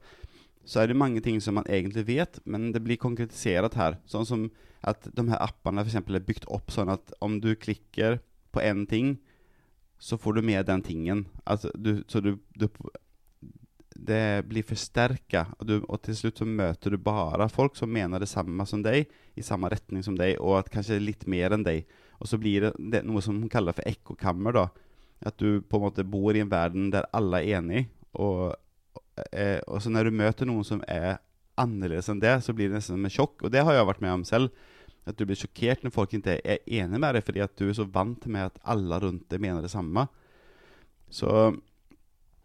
så 0.64 0.80
er 0.80 0.88
det 0.88 0.96
mange 0.96 1.20
ting 1.24 1.42
som 1.44 1.58
man 1.58 1.66
egentlig 1.68 2.06
vet, 2.08 2.38
men 2.48 2.70
det 2.72 2.80
blir 2.86 2.96
konkretisert 3.02 3.76
her. 3.76 3.98
Sånn 4.08 4.24
som 4.28 4.46
at 4.88 5.10
de 5.12 5.26
her 5.28 5.42
appene 5.44 5.84
eksempel 5.84 6.16
er 6.16 6.24
bygd 6.24 6.48
opp 6.56 6.72
sånn 6.72 6.92
at 6.94 7.12
om 7.20 7.36
du 7.44 7.50
klikker 7.60 8.22
på 8.58 8.64
en 8.66 8.86
ting, 8.90 9.18
så 9.98 10.18
får 10.18 10.38
du 10.38 10.42
med 10.46 10.66
den 10.66 10.82
tingen. 10.86 11.26
Altså, 11.46 11.72
du, 11.76 12.04
så 12.08 12.22
du, 12.22 12.38
du 12.56 12.68
Det 13.98 14.46
blir 14.46 14.62
forsterka, 14.62 15.48
og, 15.58 15.72
og 15.90 16.02
til 16.06 16.16
slutt 16.16 16.38
så 16.38 16.46
møter 16.46 16.94
du 16.94 17.00
bare 17.02 17.48
folk 17.50 17.76
som 17.76 17.90
mener 17.90 18.22
det 18.22 18.30
samme 18.30 18.66
som 18.70 18.84
deg, 18.86 19.08
i 19.34 19.42
samme 19.42 19.72
retning 19.74 20.04
som 20.06 20.18
deg, 20.18 20.36
og 20.38 20.60
at 20.60 20.70
kanskje 20.70 21.00
litt 21.02 21.26
mer 21.26 21.56
enn 21.56 21.66
deg. 21.66 21.88
Og 22.22 22.30
så 22.30 22.38
blir 22.38 22.68
det, 22.68 22.74
det 22.78 23.02
noe 23.06 23.24
som 23.26 23.40
hun 23.42 23.50
kaller 23.50 23.74
for 23.74 23.86
ekkokammer. 23.90 24.60
At 25.26 25.38
du 25.42 25.62
på 25.66 25.80
en 25.80 25.88
måte 25.88 26.06
bor 26.06 26.38
i 26.38 26.44
en 26.44 26.52
verden 26.52 26.92
der 26.94 27.10
alle 27.14 27.42
er 27.42 27.58
enige. 27.58 27.88
Og, 28.14 28.54
eh, 29.32 29.60
og 29.66 29.82
så 29.82 29.90
når 29.90 30.10
du 30.10 30.20
møter 30.22 30.50
noen 30.50 30.66
som 30.66 30.84
er 30.86 31.18
annerledes 31.58 32.10
enn 32.14 32.22
det, 32.22 32.38
så 32.46 32.54
blir 32.54 32.70
det 32.70 32.78
nesten 32.78 32.98
som 32.98 33.06
en 33.10 33.14
sjokk. 33.14 33.42
Og 33.42 33.54
det 33.54 33.66
har 33.66 33.74
jeg 33.74 33.90
vært 33.90 34.04
med 34.06 34.20
om 34.20 34.26
selv. 34.30 34.54
At 35.08 35.18
du 35.18 35.26
blir 35.28 35.40
sjokkert 35.40 35.86
når 35.86 35.94
folk 35.96 36.14
ikke 36.18 36.38
er 36.42 36.64
enige 36.66 37.00
med 37.00 37.16
deg, 37.16 37.26
fordi 37.26 37.44
at 37.46 37.56
du 37.60 37.68
er 37.70 37.78
så 37.78 37.88
vant 37.88 38.28
med 38.28 38.50
at 38.50 38.62
alle 38.68 39.00
rundt 39.04 39.28
deg 39.32 39.44
mener 39.44 39.64
det 39.64 39.72
samme. 39.72 40.08
Så, 41.10 41.32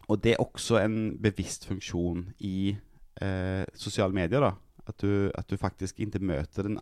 og 0.07 0.23
det 0.23 0.35
er 0.35 0.43
også 0.43 0.79
en 0.79 0.97
bevisst 1.21 1.67
funksjon 1.67 2.29
i 2.39 2.73
eh, 3.21 3.63
sosiale 3.75 4.15
medier. 4.15 4.43
da. 4.43 4.53
At 4.87 4.99
du, 4.99 5.31
at 5.35 5.49
du 5.49 5.57
faktisk 5.59 5.99
ikke 5.99 6.23
møter 6.23 6.67
den 6.67 6.79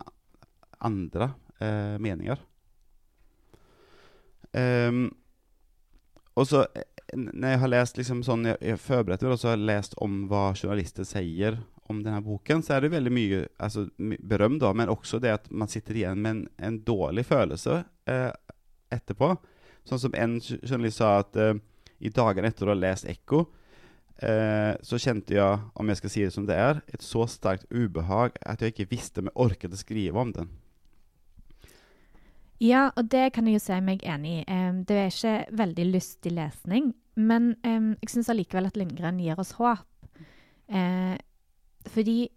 andre 0.82 1.34
eh, 1.62 1.98
meninger. 2.02 2.40
Um, 4.52 5.06
og 6.36 6.48
så 6.48 6.66
eh, 6.76 6.88
når 7.16 7.54
jeg 7.54 7.60
har 7.62 7.72
lest 7.72 8.00
liksom 8.00 8.24
sånn, 8.28 8.50
jeg, 8.50 8.58
jeg 8.64 8.80
forberedte 8.82 9.28
meg, 9.28 9.36
og 9.36 9.40
så 9.42 9.52
har 9.52 9.58
jeg 9.58 9.70
lest 9.70 9.96
om 10.04 10.26
hva 10.32 10.50
journalister 10.56 11.08
sier 11.08 11.60
om 11.92 12.02
denne 12.04 12.22
boken, 12.26 12.64
så 12.66 12.76
er 12.76 12.86
det 12.86 12.94
veldig 12.96 13.14
mye 13.14 13.42
altså, 13.62 13.86
berøm, 14.00 14.58
da, 14.62 14.74
men 14.78 14.92
også 14.92 15.20
det 15.22 15.36
at 15.36 15.50
man 15.52 15.70
sitter 15.72 16.00
igjen 16.00 16.22
med 16.24 16.32
en, 16.36 16.44
en 16.58 16.80
dårlig 16.88 17.26
følelse 17.30 17.84
eh, 18.10 18.30
etterpå. 18.92 19.34
Sånn 19.88 20.02
som 20.02 20.16
en 20.18 20.38
jo- 20.42 20.60
journalist 20.64 21.02
sa 21.02 21.18
at 21.22 21.38
eh, 21.40 21.56
i 22.02 22.12
dagene 22.14 22.50
etter 22.52 22.68
å 22.70 22.74
ha 22.74 22.80
lest 22.80 23.08
Ekko, 23.10 23.44
eh, 24.24 24.74
så 24.82 25.00
kjente 25.02 25.38
jeg, 25.38 25.62
om 25.76 25.92
jeg 25.92 26.02
skal 26.02 26.14
si 26.16 26.26
det 26.26 26.34
som 26.36 26.48
det 26.50 26.58
er, 26.58 26.82
et 26.94 27.06
så 27.06 27.28
sterkt 27.30 27.70
ubehag 27.70 28.40
at 28.42 28.62
jeg 28.62 28.74
ikke 28.76 28.90
visste 28.96 29.22
om 29.22 29.30
jeg 29.32 29.40
orket 29.46 29.76
å 29.76 29.80
skrive 29.80 30.22
om 30.22 30.34
den. 30.36 30.52
Ja, 32.62 32.92
og 32.94 33.08
det 33.10 33.32
kan 33.34 33.48
jeg 33.50 33.58
jo 33.58 33.64
si 33.64 33.78
meg 33.82 34.04
enig 34.06 34.36
i. 34.36 34.42
Um, 34.46 34.84
det 34.86 34.98
er 35.02 35.08
ikke 35.10 35.58
veldig 35.64 35.86
lystig 35.96 36.36
lesning, 36.38 36.92
men 37.18 37.56
um, 37.66 37.96
jeg 38.04 38.12
syns 38.14 38.30
allikevel 38.30 38.70
at 38.70 38.78
Lindgren 38.78 39.18
gir 39.22 39.40
oss 39.42 39.56
håp. 39.58 39.88
Eh, 40.72 41.16
fordi 41.90 42.32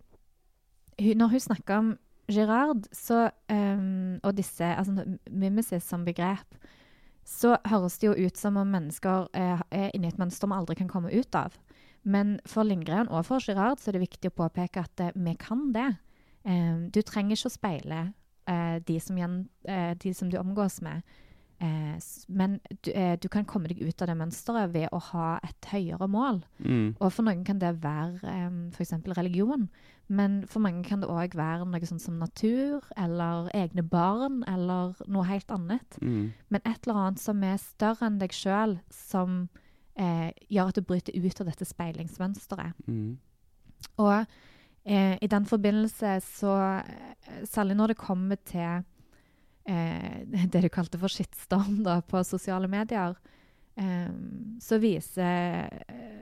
når 1.18 1.34
hun 1.34 1.40
snakker 1.40 1.76
om 1.76 1.92
Girard 2.30 2.86
så, 2.92 3.28
um, 3.52 4.20
og 4.22 4.36
disse 4.36 4.64
altså 4.64 5.04
mimesis 5.30 5.84
som 5.84 6.04
begrep, 6.04 6.56
så 7.24 7.56
høres 7.68 7.98
det 7.98 8.08
jo 8.08 8.26
ut 8.26 8.36
som 8.36 8.56
om 8.60 8.68
mennesker 8.68 9.28
eh, 9.32 9.60
er 9.72 9.92
inni 9.96 10.10
et 10.10 10.18
mønster 10.20 10.48
vi 10.48 10.56
aldri 10.56 10.76
kan 10.76 10.90
komme 10.92 11.12
ut 11.12 11.36
av. 11.36 11.56
Men 12.04 12.36
for 12.48 12.68
Lindgren 12.68 13.08
og 13.08 13.24
for 13.28 13.40
Girard 13.40 13.80
så 13.80 13.90
er 13.90 13.96
det 13.96 14.04
viktig 14.04 14.28
å 14.28 14.36
påpeke 14.42 14.84
at 14.84 15.00
uh, 15.00 15.12
vi 15.16 15.32
kan 15.40 15.70
det. 15.72 15.88
Um, 16.44 16.90
du 16.92 17.00
trenger 17.00 17.36
ikke 17.36 17.48
å 17.48 17.54
speile 17.54 18.00
uh, 18.48 18.76
de, 18.84 18.98
som 19.00 19.20
eh, 19.20 19.92
de 19.96 20.12
som 20.12 20.28
du 20.28 20.36
omgås 20.36 20.82
med, 20.84 21.00
Eh, 21.64 21.96
men 22.28 22.58
du, 22.84 22.90
eh, 22.92 23.14
du 23.20 23.28
kan 23.32 23.46
komme 23.48 23.70
deg 23.70 23.80
ut 23.80 24.02
av 24.02 24.10
det 24.10 24.18
mønsteret 24.18 24.72
ved 24.74 24.92
å 24.92 25.00
ha 25.10 25.28
et 25.46 25.70
høyere 25.70 26.08
mål. 26.10 26.42
Mm. 26.58 26.94
Og 26.98 27.10
for 27.14 27.24
noen 27.24 27.44
kan 27.46 27.62
det 27.62 27.72
være 27.84 28.36
um, 28.48 28.60
f.eks. 28.74 28.92
religion. 29.16 29.68
Men 30.12 30.42
for 30.50 30.60
mange 30.60 30.84
kan 30.84 31.00
det 31.00 31.08
òg 31.08 31.36
være 31.38 31.64
noe 31.64 31.88
sånt 31.88 32.04
som 32.04 32.18
natur, 32.20 32.84
eller 33.00 33.48
egne 33.56 33.84
barn, 33.88 34.42
eller 34.50 34.98
noe 35.08 35.24
helt 35.30 35.52
annet. 35.54 35.98
Mm. 36.02 36.32
Men 36.52 36.64
et 36.64 36.84
eller 36.84 37.00
annet 37.00 37.22
som 37.22 37.44
er 37.46 37.60
større 37.62 38.10
enn 38.10 38.20
deg 38.20 38.34
sjøl, 38.36 38.76
som 38.92 39.46
eh, 39.96 40.34
gjør 40.52 40.72
at 40.72 40.80
du 40.80 40.84
bryter 40.84 41.16
ut 41.16 41.40
av 41.40 41.48
dette 41.48 41.68
speilingsmønsteret. 41.68 42.84
Mm. 42.84 43.14
Og 44.04 44.18
eh, 44.84 45.16
i 45.16 45.30
den 45.30 45.48
forbindelse 45.48 46.18
så 46.24 46.56
eh, 46.82 47.12
Særlig 47.48 47.74
når 47.76 47.92
det 47.92 47.96
kommer 48.00 48.36
til 48.44 48.84
eh, 49.66 50.24
det 50.52 50.62
du 50.62 50.68
kalte 50.68 50.98
for 50.98 51.08
shitstorm 51.08 51.82
da, 51.84 52.00
på 52.00 52.22
sosiale 52.24 52.68
medier, 52.68 53.14
eh, 53.76 54.10
så 54.60 54.78
viser 54.82 55.68
eh, 55.88 56.20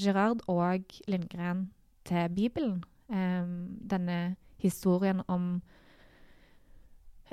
Gerard 0.00 0.40
og 0.48 0.84
Lindgren 1.06 1.70
til 2.04 2.28
Bibelen. 2.34 2.82
eh, 3.10 3.44
denne 3.90 4.36
historien 4.58 5.20
om 5.28 5.62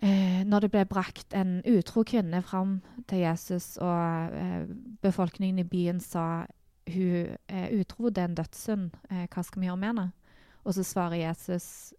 eh, 0.03 0.43
når 0.45 0.59
det 0.65 0.71
ble 0.73 0.85
brakt 0.89 1.33
en 1.37 1.61
utro 1.67 2.03
kvinne 2.07 2.41
fram 2.45 2.79
til 3.07 3.23
Jesus, 3.23 3.77
og 3.77 4.33
eh, 4.35 4.65
befolkningen 5.01 5.59
i 5.59 5.67
byen 5.67 5.99
sa 5.99 6.45
hun 6.91 7.37
er 7.47 7.69
utro, 7.77 8.09
det 8.09 8.17
er 8.23 8.29
en 8.31 8.35
dødssynd. 8.35 8.89
Eh, 9.11 9.27
hva 9.31 9.43
skal 9.45 9.61
vi 9.61 9.67
gjøre 9.69 9.77
med 9.79 9.87
henne? 9.93 10.07
Og 10.65 10.73
så 10.75 10.83
svarer 10.85 11.21
Jesus 11.21 11.93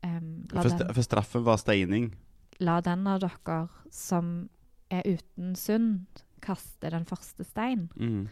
st- 0.70 0.92
for 0.94 1.02
straffen 1.02 1.44
var 1.46 1.56
steining. 1.58 2.12
La 2.62 2.80
den 2.84 3.06
av 3.10 3.22
dere 3.22 3.66
som 3.92 4.32
er 4.92 5.06
uten 5.08 5.54
synd, 5.58 6.22
kaste 6.42 6.90
den 6.92 7.06
første 7.08 7.46
stein. 7.46 7.88
Mm. 7.96 8.26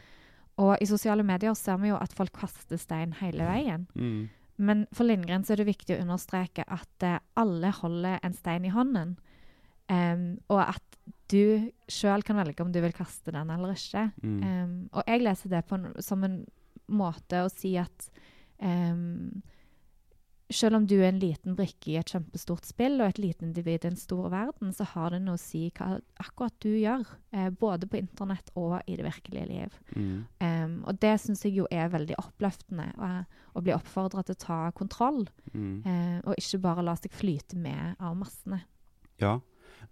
Og 0.61 0.75
i 0.83 0.89
sosiale 0.89 1.25
medier 1.25 1.55
ser 1.57 1.79
vi 1.81 1.93
jo 1.93 1.99
at 2.01 2.15
folk 2.17 2.35
kaster 2.37 2.81
stein 2.81 3.15
hele 3.21 3.47
veien. 3.49 3.87
Mm. 3.95 4.29
Men 4.61 4.85
for 4.93 5.09
Lindgren 5.09 5.45
så 5.47 5.55
er 5.55 5.63
det 5.63 5.71
viktig 5.71 5.97
å 5.97 6.03
understreke 6.03 6.67
at 6.69 7.07
uh, 7.07 7.19
alle 7.41 7.71
holder 7.79 8.19
en 8.27 8.37
stein 8.37 8.67
i 8.69 8.73
hånden. 8.75 9.15
Um, 9.91 10.27
og 10.53 10.61
at 10.67 10.99
du 11.33 11.71
sjøl 11.91 12.23
kan 12.27 12.39
velge 12.39 12.63
om 12.63 12.73
du 12.75 12.81
vil 12.83 12.95
kaste 12.95 13.33
den 13.35 13.51
eller 13.51 13.73
ikke. 13.79 14.11
Mm. 14.21 14.41
Um, 14.43 14.75
og 14.93 15.07
jeg 15.09 15.25
leser 15.25 15.55
det 15.55 15.65
på 15.71 15.79
en, 15.79 15.89
som 16.05 16.27
en 16.27 16.43
måte 16.91 17.45
å 17.45 17.51
si 17.53 17.73
at 17.81 18.11
em, 18.59 19.41
selv 20.51 20.77
om 20.77 20.87
du 20.87 20.97
er 20.99 21.09
en 21.09 21.21
liten 21.23 21.55
brikke 21.59 21.93
i 21.93 21.97
et 22.01 22.11
kjempestort 22.11 22.67
spill 22.67 23.01
og 23.01 23.09
et 23.09 23.21
lite 23.23 23.45
individ 23.47 23.85
i 23.85 23.91
en 23.91 23.99
stor 23.99 24.29
verden, 24.33 24.73
så 24.75 24.85
har 24.93 25.15
det 25.15 25.21
noe 25.23 25.39
å 25.39 25.41
si 25.41 25.69
hva 25.79 26.01
akkurat 26.23 26.57
du 26.63 26.71
gjør, 26.75 27.05
eh, 27.33 27.51
både 27.51 27.87
på 27.91 28.01
internett 28.01 28.51
og 28.59 28.81
i 28.87 28.97
det 28.99 29.07
virkelige 29.07 29.47
liv. 29.49 29.77
Mm. 29.95 30.17
Um, 30.43 30.75
og 30.91 30.99
det 31.03 31.15
syns 31.23 31.45
jeg 31.47 31.55
jo 31.59 31.69
er 31.71 31.93
veldig 31.93 32.19
oppløftende, 32.19 32.89
å, 32.99 33.11
å 33.55 33.63
bli 33.65 33.75
oppfordra 33.77 34.25
til 34.27 34.39
å 34.39 34.45
ta 34.47 34.61
kontroll, 34.77 35.27
Mm. 35.51 35.83
eh, 35.83 36.19
og 36.25 36.37
ikke 36.39 36.61
bare 36.63 36.83
la 36.87 36.93
seg 36.95 37.11
flyte 37.11 37.57
med 37.59 37.97
av 37.99 38.13
massene. 38.15 38.61
Ja. 39.19 39.41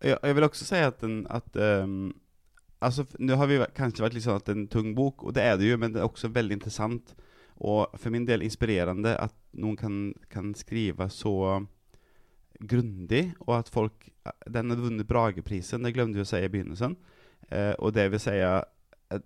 Jeg, 0.01 0.19
jeg 0.23 0.35
vil 0.37 0.47
også 0.47 0.65
si 0.69 0.77
at, 0.77 1.01
den, 1.01 1.25
at 1.31 1.57
um, 1.57 2.13
altså, 2.81 3.05
Nå 3.19 3.35
har 3.41 3.49
vi 3.51 3.59
kanskje 3.75 4.05
vært 4.05 4.15
litt 4.15 4.27
sånn 4.27 4.39
at 4.39 4.47
det 4.47 4.55
er 4.55 4.61
en 4.61 4.69
tung 4.71 4.93
bok, 4.95 5.25
og 5.25 5.35
det 5.35 5.43
er 5.43 5.57
det 5.59 5.67
jo, 5.73 5.79
men 5.81 5.95
det 5.95 6.03
er 6.03 6.07
også 6.07 6.31
veldig 6.31 6.61
interessant 6.61 7.15
og 7.59 7.99
for 7.99 8.15
min 8.15 8.27
del 8.27 8.45
inspirerende 8.47 9.17
at 9.19 9.35
noen 9.59 9.77
kan, 9.79 9.97
kan 10.31 10.53
skrive 10.55 11.09
så 11.11 11.65
grundig, 12.59 13.33
og 13.47 13.59
at 13.59 13.69
folk 13.71 14.09
Den 14.53 14.71
har 14.71 14.77
vunnet 14.77 15.07
Brageprisen, 15.09 15.85
det 15.85 15.95
glemte 15.95 16.19
vi 16.19 16.25
å 16.25 16.29
si 16.29 16.41
i 16.43 16.51
begynnelsen. 16.51 16.97
Eh, 17.49 17.73
og 17.79 17.95
det 17.97 18.09
vil 18.13 18.21
si 18.21 18.35
at 18.45 18.67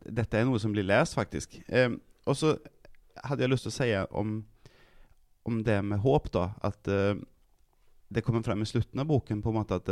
dette 0.05 0.39
er 0.39 0.45
noe 0.47 0.61
som 0.63 0.71
blir 0.75 0.87
lest, 0.87 1.17
faktisk. 1.17 1.57
Eh, 1.67 1.91
og 2.29 2.37
så 2.39 2.53
hadde 3.25 3.43
jeg 3.43 3.51
lyst 3.51 3.67
til 3.67 3.73
å 3.73 3.77
si 3.79 3.89
om, 4.21 4.37
om 5.49 5.63
det 5.65 5.79
med 5.83 6.05
håp, 6.05 6.29
da. 6.31 6.45
At 6.63 6.87
eh, 6.93 7.17
det 8.13 8.23
kommer 8.23 8.45
frem 8.47 8.63
i 8.63 8.69
slutten 8.69 9.03
av 9.03 9.09
boken 9.11 9.43
på 9.43 9.51
en 9.51 9.59
måte 9.59 9.81
at 9.81 9.91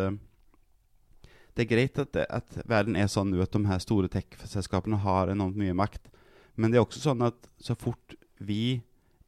det 1.57 1.65
er 1.65 1.71
greit 1.73 1.99
at, 1.99 2.13
det, 2.15 2.27
at 2.31 2.61
verden 2.69 2.95
er 2.97 3.09
sånn 3.11 3.33
nå 3.33 3.41
at 3.43 3.57
de 3.57 3.65
her 3.67 3.81
store 3.83 4.11
tech-selskapene 4.13 5.01
har 5.03 5.33
enormt 5.33 5.59
mye 5.59 5.75
makt. 5.75 6.13
Men 6.55 6.71
det 6.71 6.79
er 6.79 6.85
også 6.85 7.03
sånn 7.03 7.25
at 7.27 7.49
så 7.59 7.75
fort 7.79 8.15
vi 8.41 8.81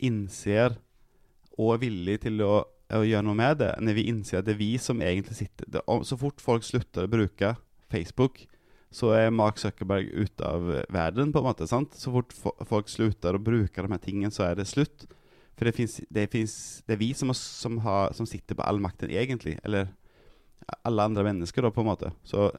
innser 0.02 0.78
og 1.58 1.74
er 1.76 1.82
villige 1.84 2.24
til 2.26 2.42
å, 2.44 2.62
å 2.92 3.02
gjøre 3.06 3.26
noe 3.26 3.38
med 3.38 3.60
det, 3.60 3.74
når 3.84 3.98
vi 3.98 4.08
innser 4.10 4.40
at 4.40 4.48
det 4.48 4.56
er 4.56 4.62
vi 4.62 4.72
som 4.80 5.02
egentlig 5.04 5.36
sitter 5.38 5.68
det, 5.68 5.84
Så 6.08 6.18
fort 6.20 6.42
folk 6.42 6.66
slutter 6.66 7.06
å 7.06 7.12
bruke 7.12 7.54
Facebook, 7.92 8.46
så 8.92 9.12
er 9.16 9.32
Mark 9.32 9.60
Zuckerberg 9.60 10.10
ute 10.12 10.44
av 10.44 10.68
verden, 10.92 11.32
på 11.32 11.40
en 11.40 11.48
måte. 11.48 11.68
sant? 11.68 11.94
Så 11.96 12.12
fort 12.12 12.34
folk 12.68 12.90
slutter 12.92 13.36
å 13.36 13.40
bruke 13.40 13.84
de 13.84 13.92
her 13.92 14.02
tingene, 14.02 14.32
så 14.32 14.50
er 14.50 14.58
det 14.58 14.68
slutt. 14.68 15.06
For 15.56 15.68
det, 15.68 15.74
finnes, 15.76 16.00
det, 16.12 16.26
finnes, 16.32 16.54
det 16.88 16.96
er 16.96 17.00
vi 17.00 17.12
som, 17.16 17.32
som, 17.36 17.78
har, 17.84 18.12
som 18.16 18.28
sitter 18.28 18.56
på 18.58 18.64
all 18.66 18.80
makten, 18.82 19.12
egentlig. 19.12 19.58
Eller 19.64 19.92
alle 20.82 21.08
andre 21.08 21.24
mennesker, 21.28 21.64
da, 21.64 21.72
på 21.72 21.84
en 21.84 21.88
måte. 21.88 22.12
Så 22.24 22.50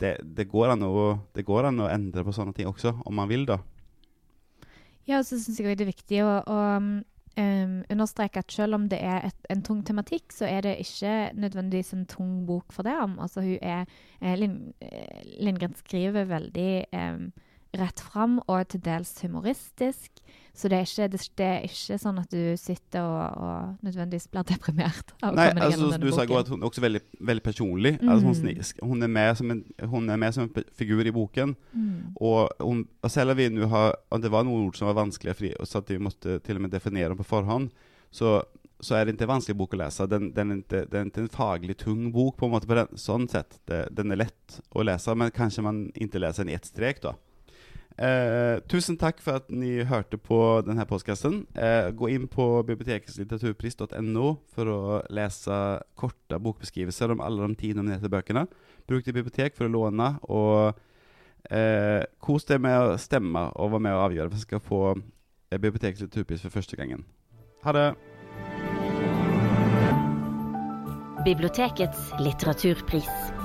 det, 0.00 0.16
det, 0.22 0.48
går 0.50 0.74
an 0.74 0.84
å, 0.86 1.06
går 1.36 1.68
an 1.68 1.84
å 1.84 1.90
endre 1.92 2.24
på 2.24 2.34
sånne 2.36 2.56
ting 2.56 2.70
også, 2.70 2.94
om 3.04 3.16
man 3.18 3.30
vil, 3.30 3.44
da. 3.48 3.60
Ja, 5.08 5.18
og 5.18 5.26
så 5.26 5.38
syns 5.40 5.58
jeg 5.60 5.78
det 5.78 5.86
er 5.86 5.90
viktig 5.90 6.20
å, 6.22 6.34
å 6.46 6.58
um, 6.78 6.92
understreke 7.90 8.42
at 8.42 8.52
selv 8.54 8.78
om 8.78 8.88
det 8.90 9.00
er 9.02 9.28
et, 9.28 9.48
en 9.50 9.62
tung 9.66 9.82
tematikk, 9.86 10.34
så 10.34 10.46
er 10.46 10.62
det 10.66 10.76
ikke 10.84 11.32
nødvendigvis 11.34 11.94
en 11.96 12.06
tung 12.10 12.42
bok 12.46 12.74
for 12.74 12.86
det. 12.86 12.94
Altså 12.96 13.44
hun 13.44 13.58
er, 13.62 13.86
eh, 14.20 14.36
Lind, 14.38 14.74
eh, 14.80 15.24
Lindgren 15.40 15.74
skriver 15.78 16.28
veldig 16.30 16.70
em, 16.94 17.32
rett 17.78 18.00
fram 18.04 18.38
og 18.46 18.66
til 18.72 18.82
dels 18.84 19.14
humoristisk. 19.24 20.22
Så 20.52 20.68
det 20.68 20.76
er 20.76 20.84
ikke, 20.84 21.06
det, 21.08 21.20
det 21.40 21.46
er 21.48 21.62
ikke 21.64 21.96
sånn 21.96 22.18
at 22.20 22.32
du 22.32 22.40
sitter 22.60 23.06
og, 23.08 23.36
og 23.40 23.86
nødvendigvis 23.86 24.28
blir 24.28 24.44
deprimert. 24.50 25.14
av 25.22 25.30
å 25.30 25.36
Nei, 25.38 25.46
komme 25.48 25.64
altså, 25.64 25.78
gjennom 25.78 25.92
du 25.94 26.08
boken. 26.10 26.16
sa 26.18 26.40
at 26.42 26.50
hun 26.52 26.58
er 26.60 26.68
også 26.68 26.84
veldig, 26.84 27.02
veldig 27.30 27.44
personlig. 27.46 27.92
Altså, 28.02 28.26
hun, 28.26 28.36
snisk. 28.36 28.82
hun, 28.84 29.06
er 29.06 29.12
med 29.16 29.30
som 29.40 29.54
en, 29.54 29.62
hun 29.94 30.12
er 30.12 30.20
med 30.20 30.36
som 30.36 30.44
en 30.44 30.66
figur 30.76 31.08
i 31.08 31.14
boken. 31.16 31.54
Mm. 31.72 31.94
Og, 32.20 32.52
hun, 32.60 32.84
selv 33.08 33.32
om 33.32 33.40
vi 33.40 33.48
nå 33.48 33.70
har 33.72 33.96
og 34.12 34.20
Det 34.22 34.32
var 34.32 34.44
noen 34.44 34.68
ord 34.68 34.76
som 34.76 34.90
var 34.90 35.00
vanskelige, 35.00 35.56
så 35.64 35.80
at 35.80 35.88
vi 35.88 36.00
måtte 36.02 36.36
til 36.44 36.60
og 36.60 36.66
med 36.66 36.76
definere 36.76 37.14
dem 37.14 37.22
på 37.22 37.30
forhånd. 37.32 37.72
Så, 38.12 38.36
så 38.84 38.98
er 38.98 39.06
det 39.06 39.16
ikke 39.16 39.24
en 39.30 39.34
vanskelig 39.38 39.56
bok 39.56 39.72
å 39.72 39.82
lese. 39.86 40.10
Den, 40.12 40.34
den, 40.36 40.52
er 40.52 40.60
ikke, 40.60 40.84
det 40.84 41.00
er 41.00 41.08
ikke 41.08 41.24
en 41.24 41.32
faglig 41.32 41.80
tung 41.80 42.10
bok, 42.12 42.36
på 42.36 42.48
en 42.48 42.52
måte 42.58 42.68
på 42.68 42.76
den, 42.76 42.92
sånn 43.00 43.24
sett. 43.32 43.56
Det, 43.64 43.86
den 43.96 44.12
er 44.12 44.26
lett 44.26 44.62
å 44.76 44.84
lese, 44.84 45.16
men 45.16 45.32
kanskje 45.32 45.64
man 45.64 45.86
ikke 45.96 46.20
leser 46.20 46.44
den 46.44 46.52
i 46.52 46.60
ett 46.60 46.68
strek, 46.68 47.00
da. 47.08 47.16
Eh, 47.98 48.60
tusen 48.72 48.96
takk 48.96 49.20
for 49.20 49.42
at 49.42 49.50
ni 49.52 49.82
hørte 49.84 50.16
på 50.16 50.38
denne 50.64 50.86
postkassen. 50.88 51.42
Eh, 51.54 51.90
gå 51.92 52.08
inn 52.14 52.28
på 52.30 52.46
biblioteketslitteraturpris.no 52.68 54.28
for 54.54 54.72
å 54.72 55.00
lese 55.12 55.58
korte 55.98 56.40
bokbeskrivelser 56.40 57.12
om 57.12 57.20
alle 57.24 57.50
de 57.50 57.58
ti 57.60 57.72
nominerte 57.76 58.10
bøkene. 58.12 58.46
Bruk 58.88 59.04
det 59.04 59.16
bibliotek 59.16 59.58
for 59.58 59.68
å 59.68 59.74
låne, 59.74 60.14
og 60.32 60.78
eh, 61.50 62.02
kos 62.24 62.48
deg 62.48 62.62
med 62.64 62.78
å 62.80 62.96
stemme 63.00 63.50
og 63.52 63.74
være 63.76 63.86
med 63.88 63.98
å 63.98 64.06
avgjøre 64.08 64.32
hvem 64.32 64.40
som 64.40 64.48
skal 64.48 64.64
få 64.64 64.82
biblioteketslitteraturpris 65.52 65.52
Bibliotekets 65.52 66.00
litteraturpris 66.00 66.42
for 66.46 66.56
første 66.56 66.76
gangen. 66.80 67.04
Ha 67.62 67.76
det! 67.76 67.88
Bibliotekets 71.22 72.10
litteraturpris. 72.18 73.41